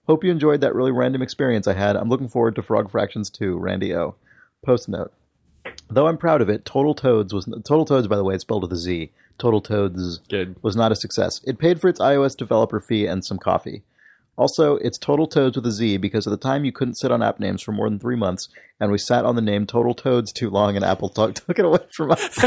[0.06, 1.96] Hope you enjoyed that really random experience I had.
[1.96, 4.16] I'm looking forward to Frog Fractions 2, Randy O.
[4.66, 5.14] Post note.
[5.90, 8.64] Though I'm proud of it, Total Toads was Total Toads, by the way, it's spelled
[8.64, 9.12] with a Z.
[9.38, 10.56] Total Toads Good.
[10.62, 11.42] was not a success.
[11.46, 13.84] It paid for its iOS developer fee and some coffee.
[14.38, 17.24] Also, it's Total Toads with a Z because at the time you couldn't sit on
[17.24, 18.50] app names for more than three months,
[18.82, 21.64] and we sat on the name Total Toads too long, and Apple t- took it
[21.66, 22.38] away from us.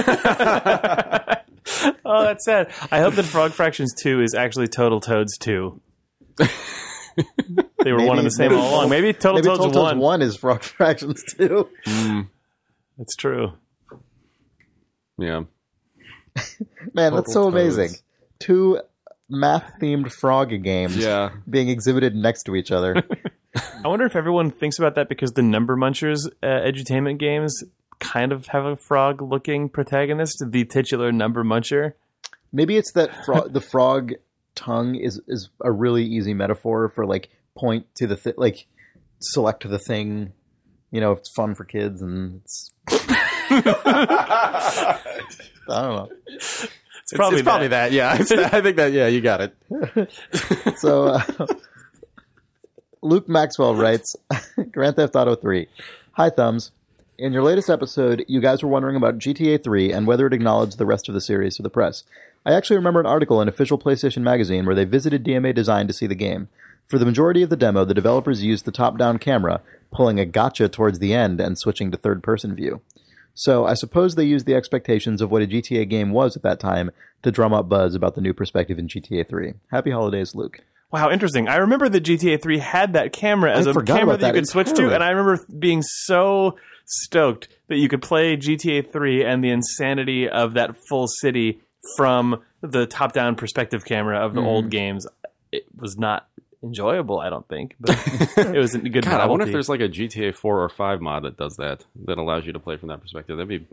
[2.05, 2.70] oh, that's sad.
[2.91, 5.80] I hope that Frog Fractions 2 is actually Total Toads 2.
[7.84, 8.91] they were one and the same maybe- all along.
[8.91, 9.99] Maybe Total Maybe Toads, Total Toads 1.
[9.99, 11.68] 1 is Frog Fractions too.
[11.86, 12.20] Hmm.
[12.99, 13.53] That's true.
[15.16, 15.45] Yeah.
[16.95, 17.91] Man, that's so Total amazing.
[18.39, 18.80] Two
[19.28, 21.30] math themed frog games Yeah.
[21.49, 22.97] being exhibited next to each other.
[23.84, 27.62] I wonder if everyone thinks about that because the Number Munchers uh, edutainment games
[27.99, 31.95] kind of have a frog looking protagonist, the titular Number Muncher.
[32.53, 34.12] Maybe it's that fro- the frog
[34.55, 38.66] tongue is is a really easy metaphor for like point to the thi- like
[39.20, 40.32] select the thing.
[40.91, 42.72] You know, it's fun for kids and it's.
[43.66, 44.98] I
[45.66, 46.09] don't know.
[47.11, 47.92] It's probably, it's probably that.
[47.92, 48.12] Yeah,
[48.52, 48.92] I think that.
[48.92, 49.54] Yeah, you got it.
[50.78, 51.46] So, uh,
[53.02, 54.14] Luke Maxwell writes
[54.70, 55.66] Grand Theft Auto 3.
[56.12, 56.70] Hi, Thumbs.
[57.18, 60.78] In your latest episode, you guys were wondering about GTA 3 and whether it acknowledged
[60.78, 62.04] the rest of the series to the press.
[62.46, 65.92] I actually remember an article in official PlayStation Magazine where they visited DMA Design to
[65.92, 66.48] see the game.
[66.86, 70.24] For the majority of the demo, the developers used the top down camera, pulling a
[70.26, 72.80] gotcha towards the end and switching to third person view.
[73.39, 76.59] So I suppose they used the expectations of what a GTA game was at that
[76.59, 76.91] time
[77.22, 79.55] to drum up buzz about the new perspective in GTA 3.
[79.70, 80.61] Happy holidays, Luke.
[80.91, 81.49] Wow, interesting.
[81.49, 84.32] I remember that GTA 3 had that camera as I a camera about that you
[84.32, 88.91] that could switch to, and I remember being so stoked that you could play GTA
[88.91, 91.61] 3 and the insanity of that full city
[91.97, 94.49] from the top-down perspective camera of the Mm-hmm.
[94.49, 95.07] old games.
[95.53, 96.28] It was not
[96.62, 97.96] enjoyable, I don't think, but
[98.36, 101.00] it was a good God, I wonder if there's like a GTA 4 or 5
[101.00, 103.36] mod that does that, that allows you to play from that perspective.
[103.36, 103.66] That'd be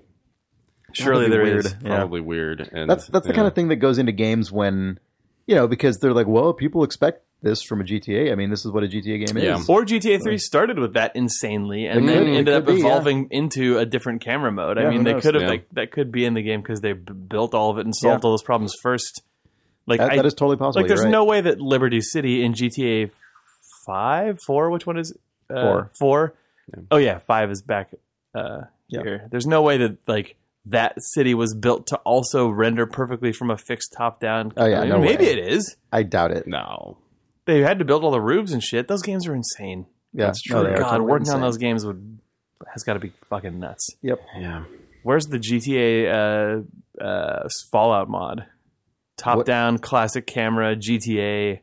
[0.93, 1.65] Surely That'd be there weird.
[1.65, 1.75] is.
[1.83, 1.95] Yeah.
[1.97, 2.69] probably weird.
[2.71, 3.35] And That's that's the yeah.
[3.35, 4.99] kind of thing that goes into games when,
[5.45, 8.31] you know, because they're like, well, people expect this from a GTA.
[8.31, 9.57] I mean, this is what a GTA game Yeah.
[9.57, 9.67] is.
[9.67, 12.75] Or GTA 3 started with that insanely and It then could- it ended up could
[12.75, 12.87] be, yeah.
[12.87, 14.77] evolving into a different camera mode.
[14.77, 15.23] Yeah, I mean, they knows?
[15.23, 15.49] could have Yeah.
[15.49, 17.93] like that could be in the game because they b- built all of it and
[17.95, 18.27] solved Yeah.
[18.27, 19.21] all those problems first.
[19.87, 20.81] Like That, I, that is totally possible.
[20.81, 21.09] like there's right.
[21.11, 23.11] no way that Liberty City in GTA
[23.85, 25.19] 5, 4, which one is it?
[25.49, 25.91] Uh, Four.
[25.99, 26.33] 4?
[26.75, 26.83] Yeah.
[26.91, 27.91] Oh yeah, 5 is back
[28.33, 29.03] uh Yeah.
[29.03, 29.27] here.
[29.29, 33.57] There's no way that like that city was built to also render perfectly from a
[33.57, 34.51] fixed top down.
[34.57, 35.31] Oh, yeah, I mean, no maybe way.
[35.33, 35.75] it is.
[35.91, 36.47] I doubt it.
[36.47, 36.97] No.
[37.45, 38.87] They had to build all the roofs and shit.
[38.87, 39.85] Those games are insane.
[40.11, 40.63] Yeah, That's true.
[40.63, 42.19] they are God, totally working on those games would
[42.73, 43.87] has got to be fucking nuts.
[44.01, 44.19] Yep.
[44.39, 44.63] Yeah.
[45.03, 46.63] Where's the GTA
[46.99, 48.45] uh, uh, Fallout mod?
[49.17, 51.59] Top What- down, classic camera, GTA,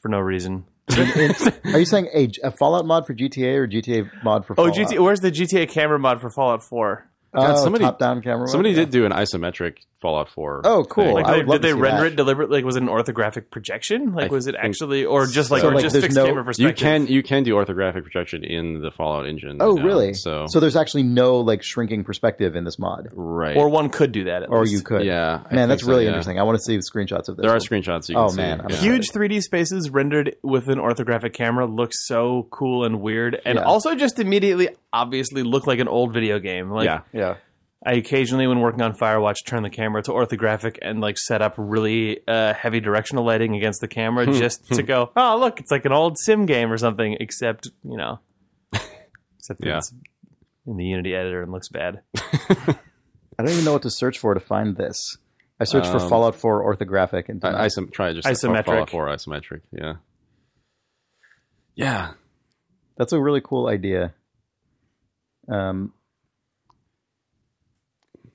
[0.00, 0.64] for no reason.
[0.90, 5.02] Are you saying a, a Fallout mod for GTA or GTA mod for Oh, GTA.
[5.02, 7.08] Where's the GTA camera mod for Fallout Four?
[7.34, 8.46] Oh, somebody- top-down camera.
[8.48, 8.76] Somebody mod?
[8.76, 10.62] did do an isometric Fallout 4.
[10.64, 11.14] Oh, cool.
[11.14, 12.12] Like, they- did they render that.
[12.12, 12.58] it deliberately?
[12.58, 14.12] Like, was it an orthographic projection?
[14.14, 15.68] Like, I was it actually, or just like, so.
[15.68, 18.80] or Like, just there's fixed no- camera You can you can do orthographic projection in
[18.82, 19.58] the Fallout engine.
[19.60, 20.12] Oh, now, really?
[20.14, 23.56] So, so there's actually no like shrinking perspective in this mod, right.
[23.56, 24.42] or one could do that.
[24.42, 24.72] At or least.
[24.72, 25.04] you could.
[25.06, 25.40] yeah.
[25.50, 26.08] I Man, that's so, really yeah.
[26.10, 26.38] interesting.
[26.38, 27.44] I want to see screenshots of this.
[27.44, 28.36] There are screenshots you Oh, see.
[28.38, 28.76] man, yeah.
[28.76, 33.64] Huge 3D spaces rendered with an orthographic camera look so cool and weird, and Yeah.
[33.64, 36.70] also just immediately, obviously, look like an old video game.
[36.70, 37.00] Like, yeah.
[37.12, 37.36] Yeah.
[37.84, 41.54] I occasionally, when working on Firewatch, turn the camera to orthographic and like set up
[41.56, 45.84] really uh, heavy directional lighting against the camera just to go, oh look, it's like
[45.84, 47.16] an old sim game or something.
[47.18, 48.20] Except you know,
[49.38, 49.78] except Yeah.
[49.78, 49.92] it's
[50.64, 52.02] in the Unity editor and looks bad.
[52.16, 52.76] I
[53.38, 55.16] don't even know what to search for to find this.
[55.58, 58.66] I searched for Um, Fallout 4 orthographic and did I, isom- try just Isometric.
[58.66, 59.62] Fallout 4 isometric.
[59.72, 59.94] Yeah.
[61.74, 62.12] Yeah.
[62.96, 64.14] that's a really cool idea.
[65.48, 65.92] Um,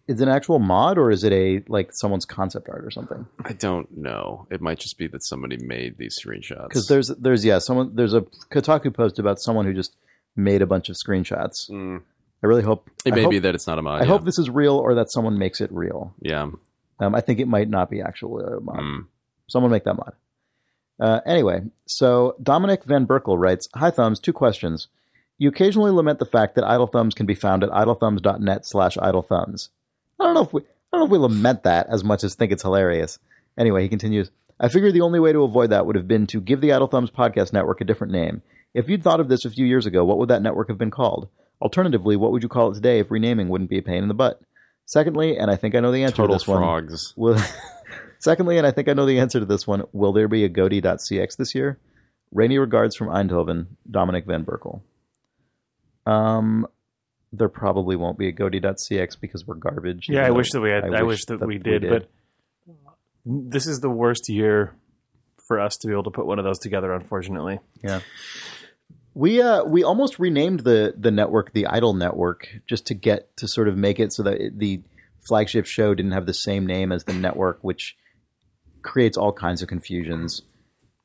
[0.08, 3.26] is it an actual mod or is it a like someone's concept art or something?
[3.44, 4.48] I don't know.
[4.50, 6.70] It might just be that somebody made these screenshots.
[6.70, 9.96] Because there's there's yeah someone there's a Kotaku post about someone who just
[10.36, 11.70] made a bunch of screenshots.
[11.70, 12.02] Mm.
[12.44, 14.02] I really hope it I may hope, be that it's not a mod.
[14.02, 14.10] I yeah.
[14.12, 16.14] hope this is real or that someone makes it real.
[16.22, 16.52] Yeah.
[17.00, 18.80] Um, I think it might not be actual uh, mod.
[18.80, 19.06] Mm.
[19.50, 20.14] Someone make that mod.
[21.00, 24.88] Uh, anyway, so Dominic Van Berkel writes, Hi Thumbs, two questions.
[25.38, 29.70] You occasionally lament the fact that Idle Thumbs can be found at idlethumbs.net slash idlethumbs.
[30.20, 32.36] I don't know if we I don't know if we lament that as much as
[32.36, 33.20] think it's hilarious.
[33.58, 36.42] Anyway, he continues, I figured the only way to avoid that would have been to
[36.42, 38.42] give the Idle Thumbs podcast network a different name.
[38.74, 40.92] If you'd thought of this a few years ago, what would that network have been
[40.92, 41.28] called?
[41.62, 44.14] Alternatively, what would you call it today if renaming wouldn't be a pain in the
[44.14, 44.42] butt?
[44.86, 46.60] Secondly, and I think I know the answer Total to this one.
[46.60, 47.14] frogs.
[47.16, 47.38] Will
[48.20, 50.50] Secondly, and I think I know the answer to this one, will there be a
[50.50, 51.78] Godi.cx this year?
[52.32, 54.82] Rainy regards from Eindhoven, Dominic Van Berkel.
[56.08, 56.68] Um,
[57.34, 60.06] there probably won't be a Godi.cx because we're garbage.
[60.08, 60.86] Yeah, I wish that we had.
[60.86, 62.10] I, wish, that, we, did, but
[63.26, 64.74] this is the worst year
[65.48, 66.94] for us to be able to put one of those together.
[66.94, 68.00] Unfortunately, yeah.
[69.14, 73.48] We uh we almost renamed the the network the Idle Network just to get to
[73.48, 74.82] sort of make it so that it, the
[75.28, 77.98] flagship show didn't have the same name as the network, which
[78.84, 80.44] creates all kinds of confusions,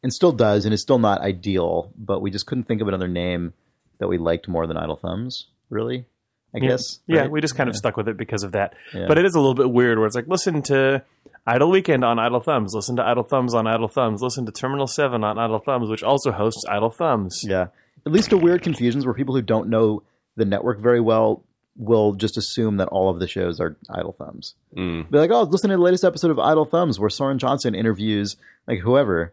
[0.03, 1.93] and still does, and is still not ideal.
[1.97, 3.55] But we just couldn't think of another name
[4.03, 5.47] that we liked more than Idle Thumbs.
[5.71, 6.07] Really,
[6.53, 6.99] I guess.
[7.07, 8.75] Yeah, we just kind of stuck with it because of that.
[8.93, 9.07] Yeah.
[9.07, 11.05] But it is a little bit weird where it's like, listen to
[11.47, 14.89] Idle Weekend on Idle Thumbs, listen to Idle Thumbs on Idle Thumbs, listen to Terminal
[14.89, 17.45] 7 on Idle Thumbs, which also hosts Idle Thumbs.
[17.47, 17.69] Yeah.
[18.05, 20.03] At least to weird confusions where people who don't know
[20.35, 21.45] the network very well
[21.77, 24.57] will just assume that all of the shows are Idle Thumbs.
[24.77, 25.11] Mm.
[25.13, 28.37] Be like, oh, listen to the latest episode of Idle Thumbs where Soren Johnson interviews
[28.67, 29.33] like whoever,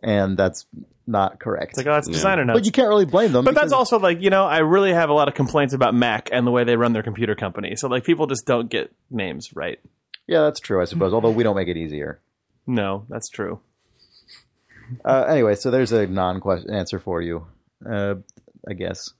[0.00, 0.64] and that's
[1.06, 1.70] not correct.
[1.70, 2.14] It's like, oh, that's Yeah.
[2.14, 2.58] designer notes.
[2.60, 3.44] but you can't really blame them.
[3.44, 6.28] But that's also like, you know, I really have a lot of complaints about Mac
[6.32, 7.76] and the way they run their computer company.
[7.76, 9.78] So like people just don't get names right.
[10.26, 11.12] yeah, that's true, I suppose.
[11.12, 12.20] Although we don't make it easier.
[12.66, 13.60] No, that's true.
[15.04, 17.46] Uh, anyway, so there's a non-question answer for you,
[17.88, 18.14] uh,
[18.68, 19.10] I guess.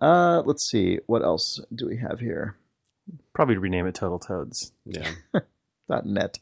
[0.00, 2.56] Uh, let's see, what else do we have here?
[3.34, 4.72] Probably rename it Total Toads.
[4.84, 5.10] Yeah.
[5.90, 6.38] Dot net.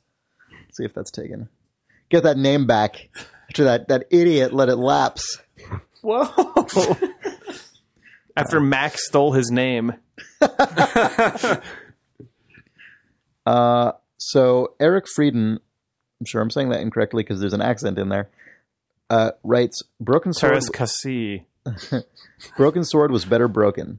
[0.72, 1.48] See if that's taken.
[2.08, 3.08] Get that name back
[3.48, 5.38] after that that idiot let it lapse.
[6.02, 6.28] Whoa.
[8.36, 9.94] After Max stole his name.
[13.46, 15.60] Uh, so Eric Frieden,
[16.20, 18.30] I'm sure I'm saying that incorrectly because there's an accent in there.
[19.10, 20.52] Uh, writes Broken Sword.
[20.52, 21.46] Teres Cassie.
[22.56, 23.98] Broken Sword was better broken.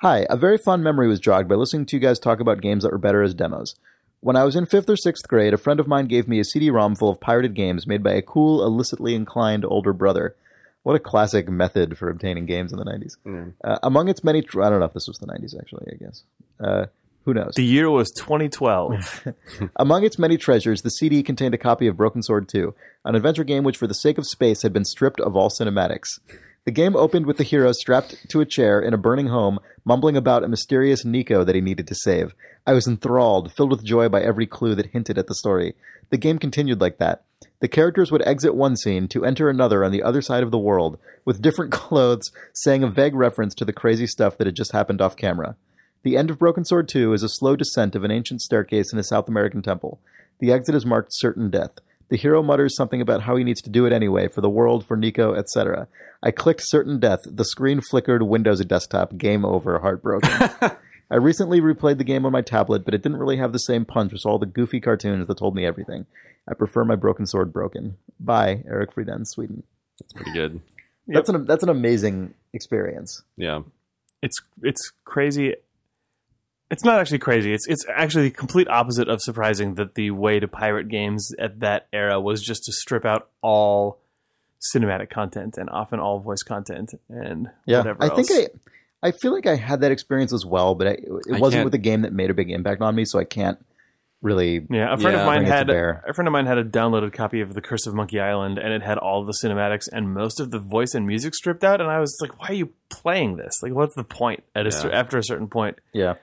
[0.00, 2.84] Hi, a very fond memory was jogged by listening to you guys talk about games
[2.84, 3.74] that were better as demos.
[4.20, 6.44] When I was in fifth or sixth grade, a friend of mine gave me a
[6.44, 10.34] CD-ROM full of pirated games made by a cool, illicitly inclined older brother.
[10.82, 13.16] What a classic method for obtaining games in the 90s.
[13.26, 13.52] Mm.
[13.62, 15.86] Uh, among its many, tr- I don't know if this was the 90s actually.
[15.92, 16.22] I guess.
[16.58, 16.86] Uh,
[17.24, 17.52] who knows?
[17.56, 19.26] The year was 2012.
[19.76, 23.44] Among its many treasures, the CD contained a copy of Broken Sword 2, an adventure
[23.44, 26.20] game which, for the sake of space, had been stripped of all cinematics.
[26.68, 30.18] The game opened with the hero strapped to a chair in a burning home, mumbling
[30.18, 32.34] about a mysterious Nico that he needed to save.
[32.66, 35.76] I was enthralled, filled with joy by every clue that hinted at the story.
[36.10, 37.22] The game continued like that.
[37.60, 40.58] The characters would exit one scene to enter another on the other side of the
[40.58, 44.72] world, with different clothes, saying a vague reference to the crazy stuff that had just
[44.72, 45.56] happened off camera.
[46.02, 48.98] The end of Broken Sword 2 is a slow descent of an ancient staircase in
[48.98, 50.00] a South American temple.
[50.38, 51.78] The exit is marked certain death.
[52.08, 54.86] The hero mutters something about how he needs to do it anyway, for the world,
[54.86, 55.88] for Nico, etc.
[56.22, 57.20] I clicked certain death.
[57.26, 60.30] The screen flickered, Windows desktop, game over, heartbroken.
[61.10, 63.84] I recently replayed the game on my tablet, but it didn't really have the same
[63.84, 66.06] punch as all the goofy cartoons that told me everything.
[66.48, 67.96] I prefer my Broken Sword broken.
[68.18, 69.62] Bye, Eric Frieden, Sweden.
[70.14, 70.60] Pretty good.
[71.06, 73.22] That's an that's an amazing experience.
[73.36, 73.62] Yeah.
[74.22, 75.54] it's it's crazy.
[76.70, 77.52] It's not actually crazy.
[77.54, 81.60] It's it's actually the complete opposite of surprising that the way to pirate games at
[81.60, 83.98] that era was just to strip out all
[84.74, 88.28] cinematic content and often all voice content and Yeah, whatever I else.
[88.28, 88.50] think
[89.02, 91.04] I, I feel like I had that experience as well, but I, it
[91.34, 93.24] I wasn't can't- with a game that made a big impact on me, so I
[93.24, 93.64] can't
[94.20, 94.66] really.
[94.68, 95.70] Yeah, a friend Yeah, of mine bring it to had
[96.08, 98.72] a friend of mine had a downloaded copy of The Curse of Monkey Island, and
[98.74, 101.80] it had all the cinematics and most of the voice and music stripped out.
[101.80, 103.54] And I was like, "Why are you playing this?
[103.62, 106.14] Like, what's the point?" At a after a certain point, Yeah,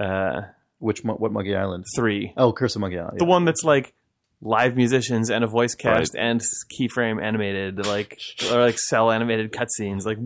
[0.00, 0.42] uh,
[0.78, 1.84] which what Monkey Island?
[1.96, 3.18] three, Oh, Curse of Monkey Island.
[3.20, 3.30] the yeah.
[3.30, 3.94] one that's like
[4.40, 6.40] live musicians and a voice cast and
[6.78, 8.18] keyframe animated, like
[8.50, 10.04] or like cel animated cutscenes.
[10.04, 10.18] Like,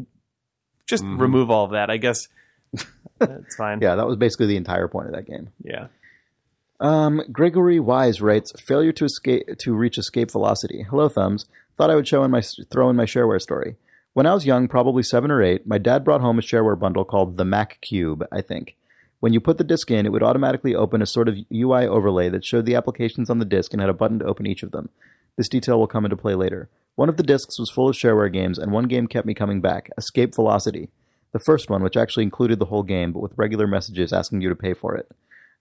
[0.87, 1.21] just Mhm.
[1.21, 1.91] remove all of that.
[1.91, 2.27] I guess
[3.21, 3.81] it's fine.
[3.83, 5.51] Yeah, that was basically the entire point of that game.
[5.63, 5.89] yeah.
[6.79, 11.47] Um, Gregory Wise writes, "Failure to escape to reach escape velocity." Hello, thumbs.
[11.77, 13.77] Thought I would show in my throw in my shareware story.
[14.13, 17.05] When I was young, probably seven or eight, my dad brought home a shareware bundle
[17.05, 18.27] called the Mac Cube.
[18.31, 18.77] I think.
[19.21, 22.29] When you put the disk in, it would automatically open a sort of UI overlay
[22.29, 24.73] that showed the applications on the disk and had a button to open each of
[24.73, 24.91] them.
[25.37, 26.69] This detail will come into play later.
[26.97, 29.61] One of the disks was full of shareware games, and one game kept me coming
[29.61, 30.89] back Escape Velocity.
[31.33, 34.49] The first one, which actually included the whole game, but with regular messages asking you
[34.49, 35.11] to pay for it.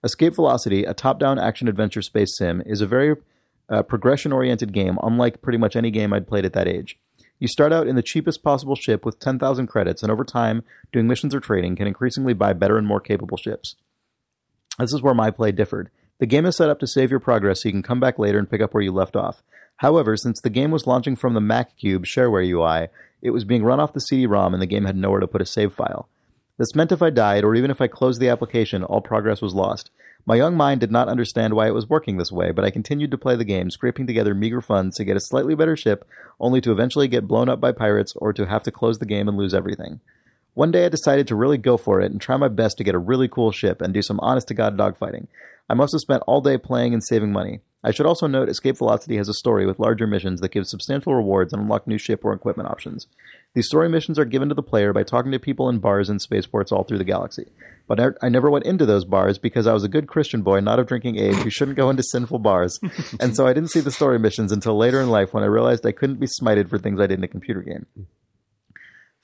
[0.02, 3.16] Escape Velocity, a top down action adventure space sim, is a very
[3.68, 6.98] uh, progression oriented game, unlike pretty much any game I'd played at that age.
[7.38, 11.06] You start out in the cheapest possible ship with 10,000 credits, and over time, doing
[11.06, 13.76] missions or trading can increasingly buy better and more capable ships.
[14.78, 15.90] This is where my play differed.
[16.18, 18.38] The game is set up to save your progress so you can come back later
[18.38, 19.42] and pick up where you left off.
[19.76, 22.88] However, since the game was launching from the Mac Cube shareware UI,
[23.20, 25.46] it was being run off the CD-ROM and the game had nowhere to put a
[25.46, 26.08] save file.
[26.58, 29.54] This meant if I died, or even if I closed the application, all progress was
[29.54, 29.90] lost.
[30.24, 33.10] My young mind did not understand why it was working this way, but I continued
[33.12, 36.04] to play the game, scraping together meager funds to get a slightly better ship,
[36.40, 39.28] only to eventually get blown up by pirates or to have to close the game
[39.28, 40.00] and lose everything.
[40.54, 42.94] One day I decided to really go for it and try my best to get
[42.94, 45.26] a really cool ship and do some honest to god dogfighting.
[45.68, 47.60] I must have spent all day playing and saving money.
[47.84, 51.14] I should also note Escape Velocity has a story with larger missions that give substantial
[51.14, 53.06] rewards and unlock new ship or equipment options.
[53.56, 56.20] These story missions are given to the player by talking to people in bars and
[56.20, 57.46] spaceports all through the galaxy.
[57.88, 60.60] But I, I never went into those bars because I was a good Christian boy,
[60.60, 62.78] not of drinking age, who shouldn't go into sinful bars.
[63.18, 65.86] and so I didn't see the story missions until later in life when I realized
[65.86, 67.86] I couldn't be smited for things I did in a computer game.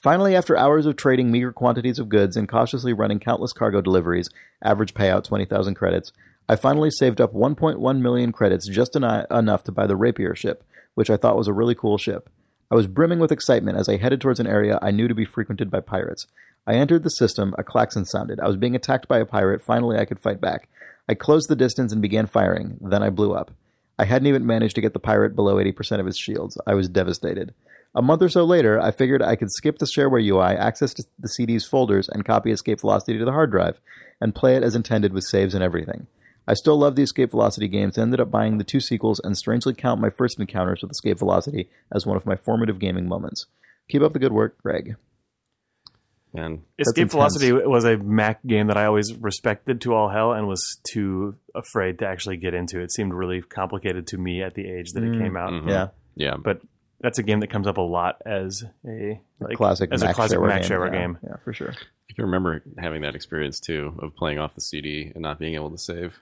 [0.02, 4.30] Finally, after hours of trading meager quantities of goods and cautiously running countless cargo deliveries,
[4.64, 6.10] average payout 20,000 credits,
[6.48, 10.64] I finally saved up 1.1 million credits just eno- enough to buy the Rapier ship,
[10.94, 12.30] which I thought was a really cool ship.
[12.72, 15.26] I was brimming with excitement as I headed towards an area I knew to be
[15.26, 16.26] frequented by pirates.
[16.66, 18.40] I entered the system, a klaxon sounded.
[18.40, 19.60] I was being attacked by a pirate.
[19.60, 20.70] Finally, I could fight back.
[21.06, 22.78] I closed the distance and began firing.
[22.80, 23.50] Then I blew up.
[23.98, 26.56] I hadn't even managed to get the pirate below 80% of his shields.
[26.66, 27.52] I was devastated.
[27.94, 31.28] A month or so later, I figured I could skip the shareware UI, access the
[31.28, 33.78] CD's folders, and copy Escape Velocity to the hard drive,
[34.18, 36.06] and play it as intended with saves and everything.
[36.46, 39.36] I still love the Escape Velocity games and ended up buying the two sequels and
[39.38, 43.46] strangely count my first encounters with Escape Velocity as one of my formative gaming moments.
[43.88, 44.96] Keep up the good work, Greg.
[46.34, 47.10] And Escape.
[47.10, 51.36] Velocity was a Mac game that I always respected to all hell and was too
[51.54, 52.80] afraid to actually get into.
[52.80, 55.20] It seemed really complicated to me at the age that it Mm.
[55.22, 55.50] came out.
[55.52, 55.68] Mhm.
[55.68, 55.88] Yeah.
[56.14, 56.62] yeah, But
[57.02, 60.14] that's a game that comes up a lot as a like, classic as Mac a
[60.14, 60.70] classic shareware Mac game.
[60.70, 61.18] shareware yeah, game.
[61.22, 61.74] Yeah, for sure.
[62.10, 65.54] I can remember having that experience too of playing off the CD and not being
[65.54, 66.18] able to save.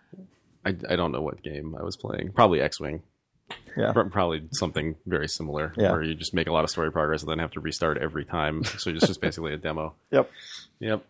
[0.64, 2.32] I, I don't know what game I was playing.
[2.32, 3.02] Probably X Wing.
[3.76, 3.92] Yeah.
[3.92, 5.90] Probably something very similar Yeah.
[5.90, 8.24] where you just make a lot of story progress and then have to restart every
[8.24, 8.62] time.
[8.64, 9.94] So it's just basically a demo.
[10.12, 10.30] Yep.
[10.80, 11.04] Yep.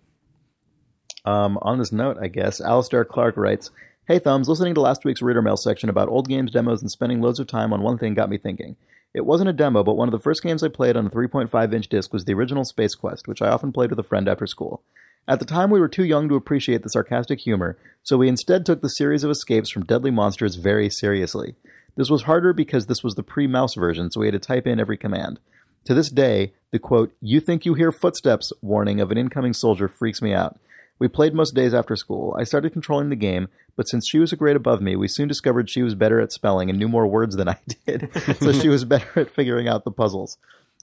[1.24, 3.70] Um, on this note, I guess, Alistair Clark writes
[4.06, 7.20] Hey, Thumbs, listening to last week's Reader Mail section about old games demos and spending
[7.20, 8.76] loads of time on one thing got me thinking.
[9.12, 11.74] It wasn't a demo, but one of the first games I played on a 3.5
[11.74, 14.46] inch disc was the original Space Quest, which I often played with a friend after
[14.46, 14.82] school.
[15.26, 18.64] At the time, we were too young to appreciate the sarcastic humor, so we instead
[18.64, 21.56] took the series of escapes from deadly monsters very seriously.
[21.96, 24.66] This was harder because this was the pre mouse version, so we had to type
[24.66, 25.40] in every command.
[25.84, 29.88] To this day, the quote, you think you hear footsteps warning of an incoming soldier
[29.88, 30.58] freaks me out.
[31.00, 32.36] We played most days after school.
[32.38, 35.28] I started controlling the game, but since she was a grade above me, we soon
[35.28, 38.68] discovered she was better at spelling and knew more words than I did, so she
[38.68, 40.36] was better at figuring out the puzzles.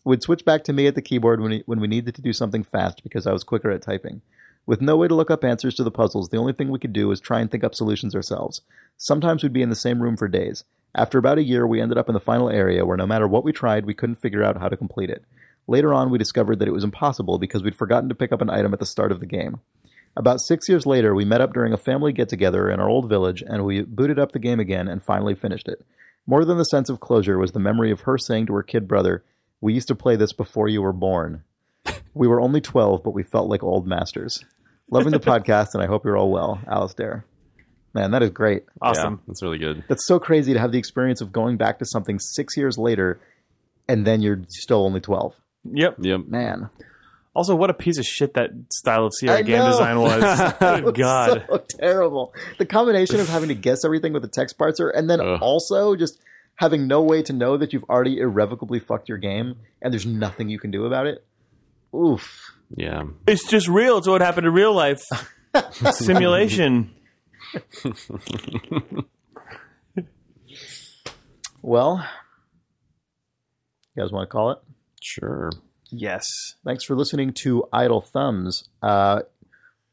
[0.04, 2.34] We'd switch back to me at the keyboard when we, when we needed to do
[2.34, 4.22] something fast because I was quicker at typing.
[4.66, 6.94] With no way to look up answers to the puzzles, the only thing we could
[6.94, 8.62] do was try and think up solutions ourselves.
[8.98, 10.64] Sometimes we'd be in the same room for days.
[10.96, 13.44] After about a year, we ended up in the final area where no matter what
[13.44, 15.24] we tried, we couldn't figure out how to complete it.
[15.68, 18.50] Later on, we discovered that it was impossible because we'd forgotten to pick up an
[18.50, 19.60] item at the start of the game.
[20.18, 23.08] About six years later, we met up during a family get together in our old
[23.08, 25.86] village and we booted up the game again and finally finished it.
[26.26, 28.88] More than the sense of closure was the memory of her saying to her kid
[28.88, 29.24] brother,
[29.62, 31.44] We used to play this before you were born.
[32.14, 34.44] We were only 12, but we felt like old masters.
[34.90, 36.60] Loving the podcast, and I hope you're all well.
[36.68, 37.24] Alistair.
[37.94, 38.64] Man, that is great.
[38.82, 39.14] Awesome.
[39.14, 39.84] Yeah, that's really good.
[39.88, 43.20] That's so crazy to have the experience of going back to something six years later
[43.88, 45.34] and then you're still only 12.
[45.72, 45.96] Yep.
[46.00, 46.22] Yep.
[46.28, 46.70] Man.
[47.38, 49.70] Also, what a piece of shit that style of Sierra I game know.
[49.70, 50.40] design was.
[50.40, 51.46] It Good God.
[51.48, 52.34] so terrible.
[52.58, 55.40] The combination of having to guess everything with the text parser and then Ugh.
[55.40, 56.20] also just
[56.56, 60.50] having no way to know that you've already irrevocably fucked your game and there's nothing
[60.50, 61.24] you can do about it.
[61.96, 62.54] Oof.
[62.76, 63.04] Yeah.
[63.28, 64.00] It's just real.
[64.00, 65.04] It's what happened in real life.
[65.92, 66.90] Simulation.
[71.62, 72.04] Well,
[73.96, 74.58] you guys want to call it?
[75.04, 75.52] Sure.
[75.92, 76.56] Yes.
[76.66, 78.70] Thanks for listening to Idle Thumbs.
[78.82, 79.22] Uh,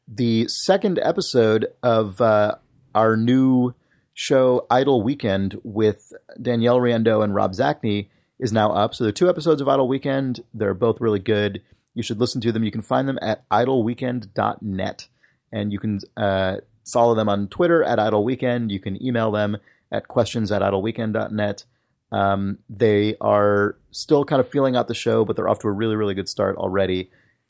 [0.07, 2.55] the second episode of uh,
[2.93, 3.73] our new
[4.13, 8.93] show, Idle Weekend, with Danielle Riendeau and Rob Zacny, is now up.
[8.93, 10.43] So there are two episodes of Idle Weekend.
[10.53, 11.61] They're both really good.
[11.93, 12.63] You should listen to them.
[12.63, 15.07] You can find them at idleweekend.net.
[15.51, 18.71] And you can uh, follow them on Twitter at Idle Weekend.
[18.71, 19.57] You can email them
[19.91, 21.63] at questions at idleweekend.net.
[22.11, 25.71] Um, they are still kind of feeling out the show, but they're off to a
[25.71, 27.09] really, really good start already.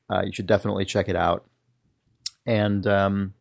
[0.10, 1.46] Uh, you should definitely check it out.
[2.46, 3.34] And um,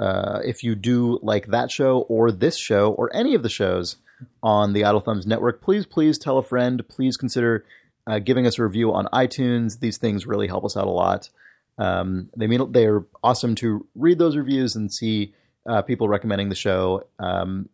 [0.00, 3.96] uh, if you do like that show or this show or any of the shows
[4.42, 6.86] on the Idle Thumbs Network, please, please tell a friend.
[6.88, 7.64] Please consider
[8.06, 9.80] uh, giving us a review on iTunes.
[9.80, 11.30] These things really help us out a lot.
[11.78, 15.34] Um, they mean they are awesome to read those reviews and see
[15.68, 17.04] uh, people recommending the show.
[17.18, 17.68] Um,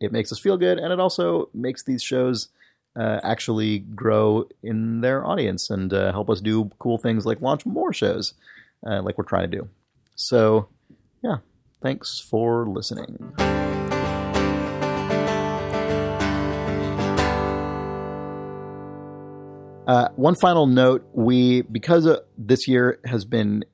[0.00, 2.48] it makes us feel good, and it also makes these shows
[2.98, 7.64] uh, actually grow in their audience and uh, help us do cool things like launch
[7.64, 8.34] more shows,
[8.86, 9.68] uh, like we're trying to do.
[10.16, 10.68] So,
[11.22, 11.38] yeah,
[11.82, 13.32] thanks for listening.
[19.86, 23.64] Uh, one final note: we because uh, this year has been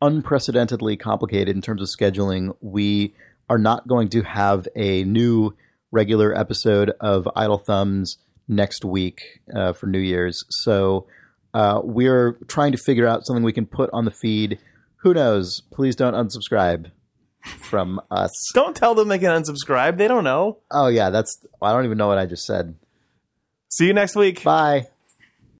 [0.00, 3.14] unprecedentedly complicated in terms of scheduling, we
[3.48, 5.54] are not going to have a new
[5.90, 8.18] regular episode of Idle Thumbs
[8.48, 9.20] next week
[9.54, 10.44] uh, for New Year's.
[10.50, 11.06] So
[11.54, 14.58] uh, we're trying to figure out something we can put on the feed.
[15.02, 15.62] Who knows?
[15.72, 16.90] Please don't unsubscribe
[17.42, 18.32] from us.
[18.54, 19.96] Don't tell them they can unsubscribe.
[19.96, 20.58] They don't know.
[20.70, 22.74] Oh yeah, that's I don't even know what I just said.
[23.70, 24.42] See you next week.
[24.42, 24.88] Bye.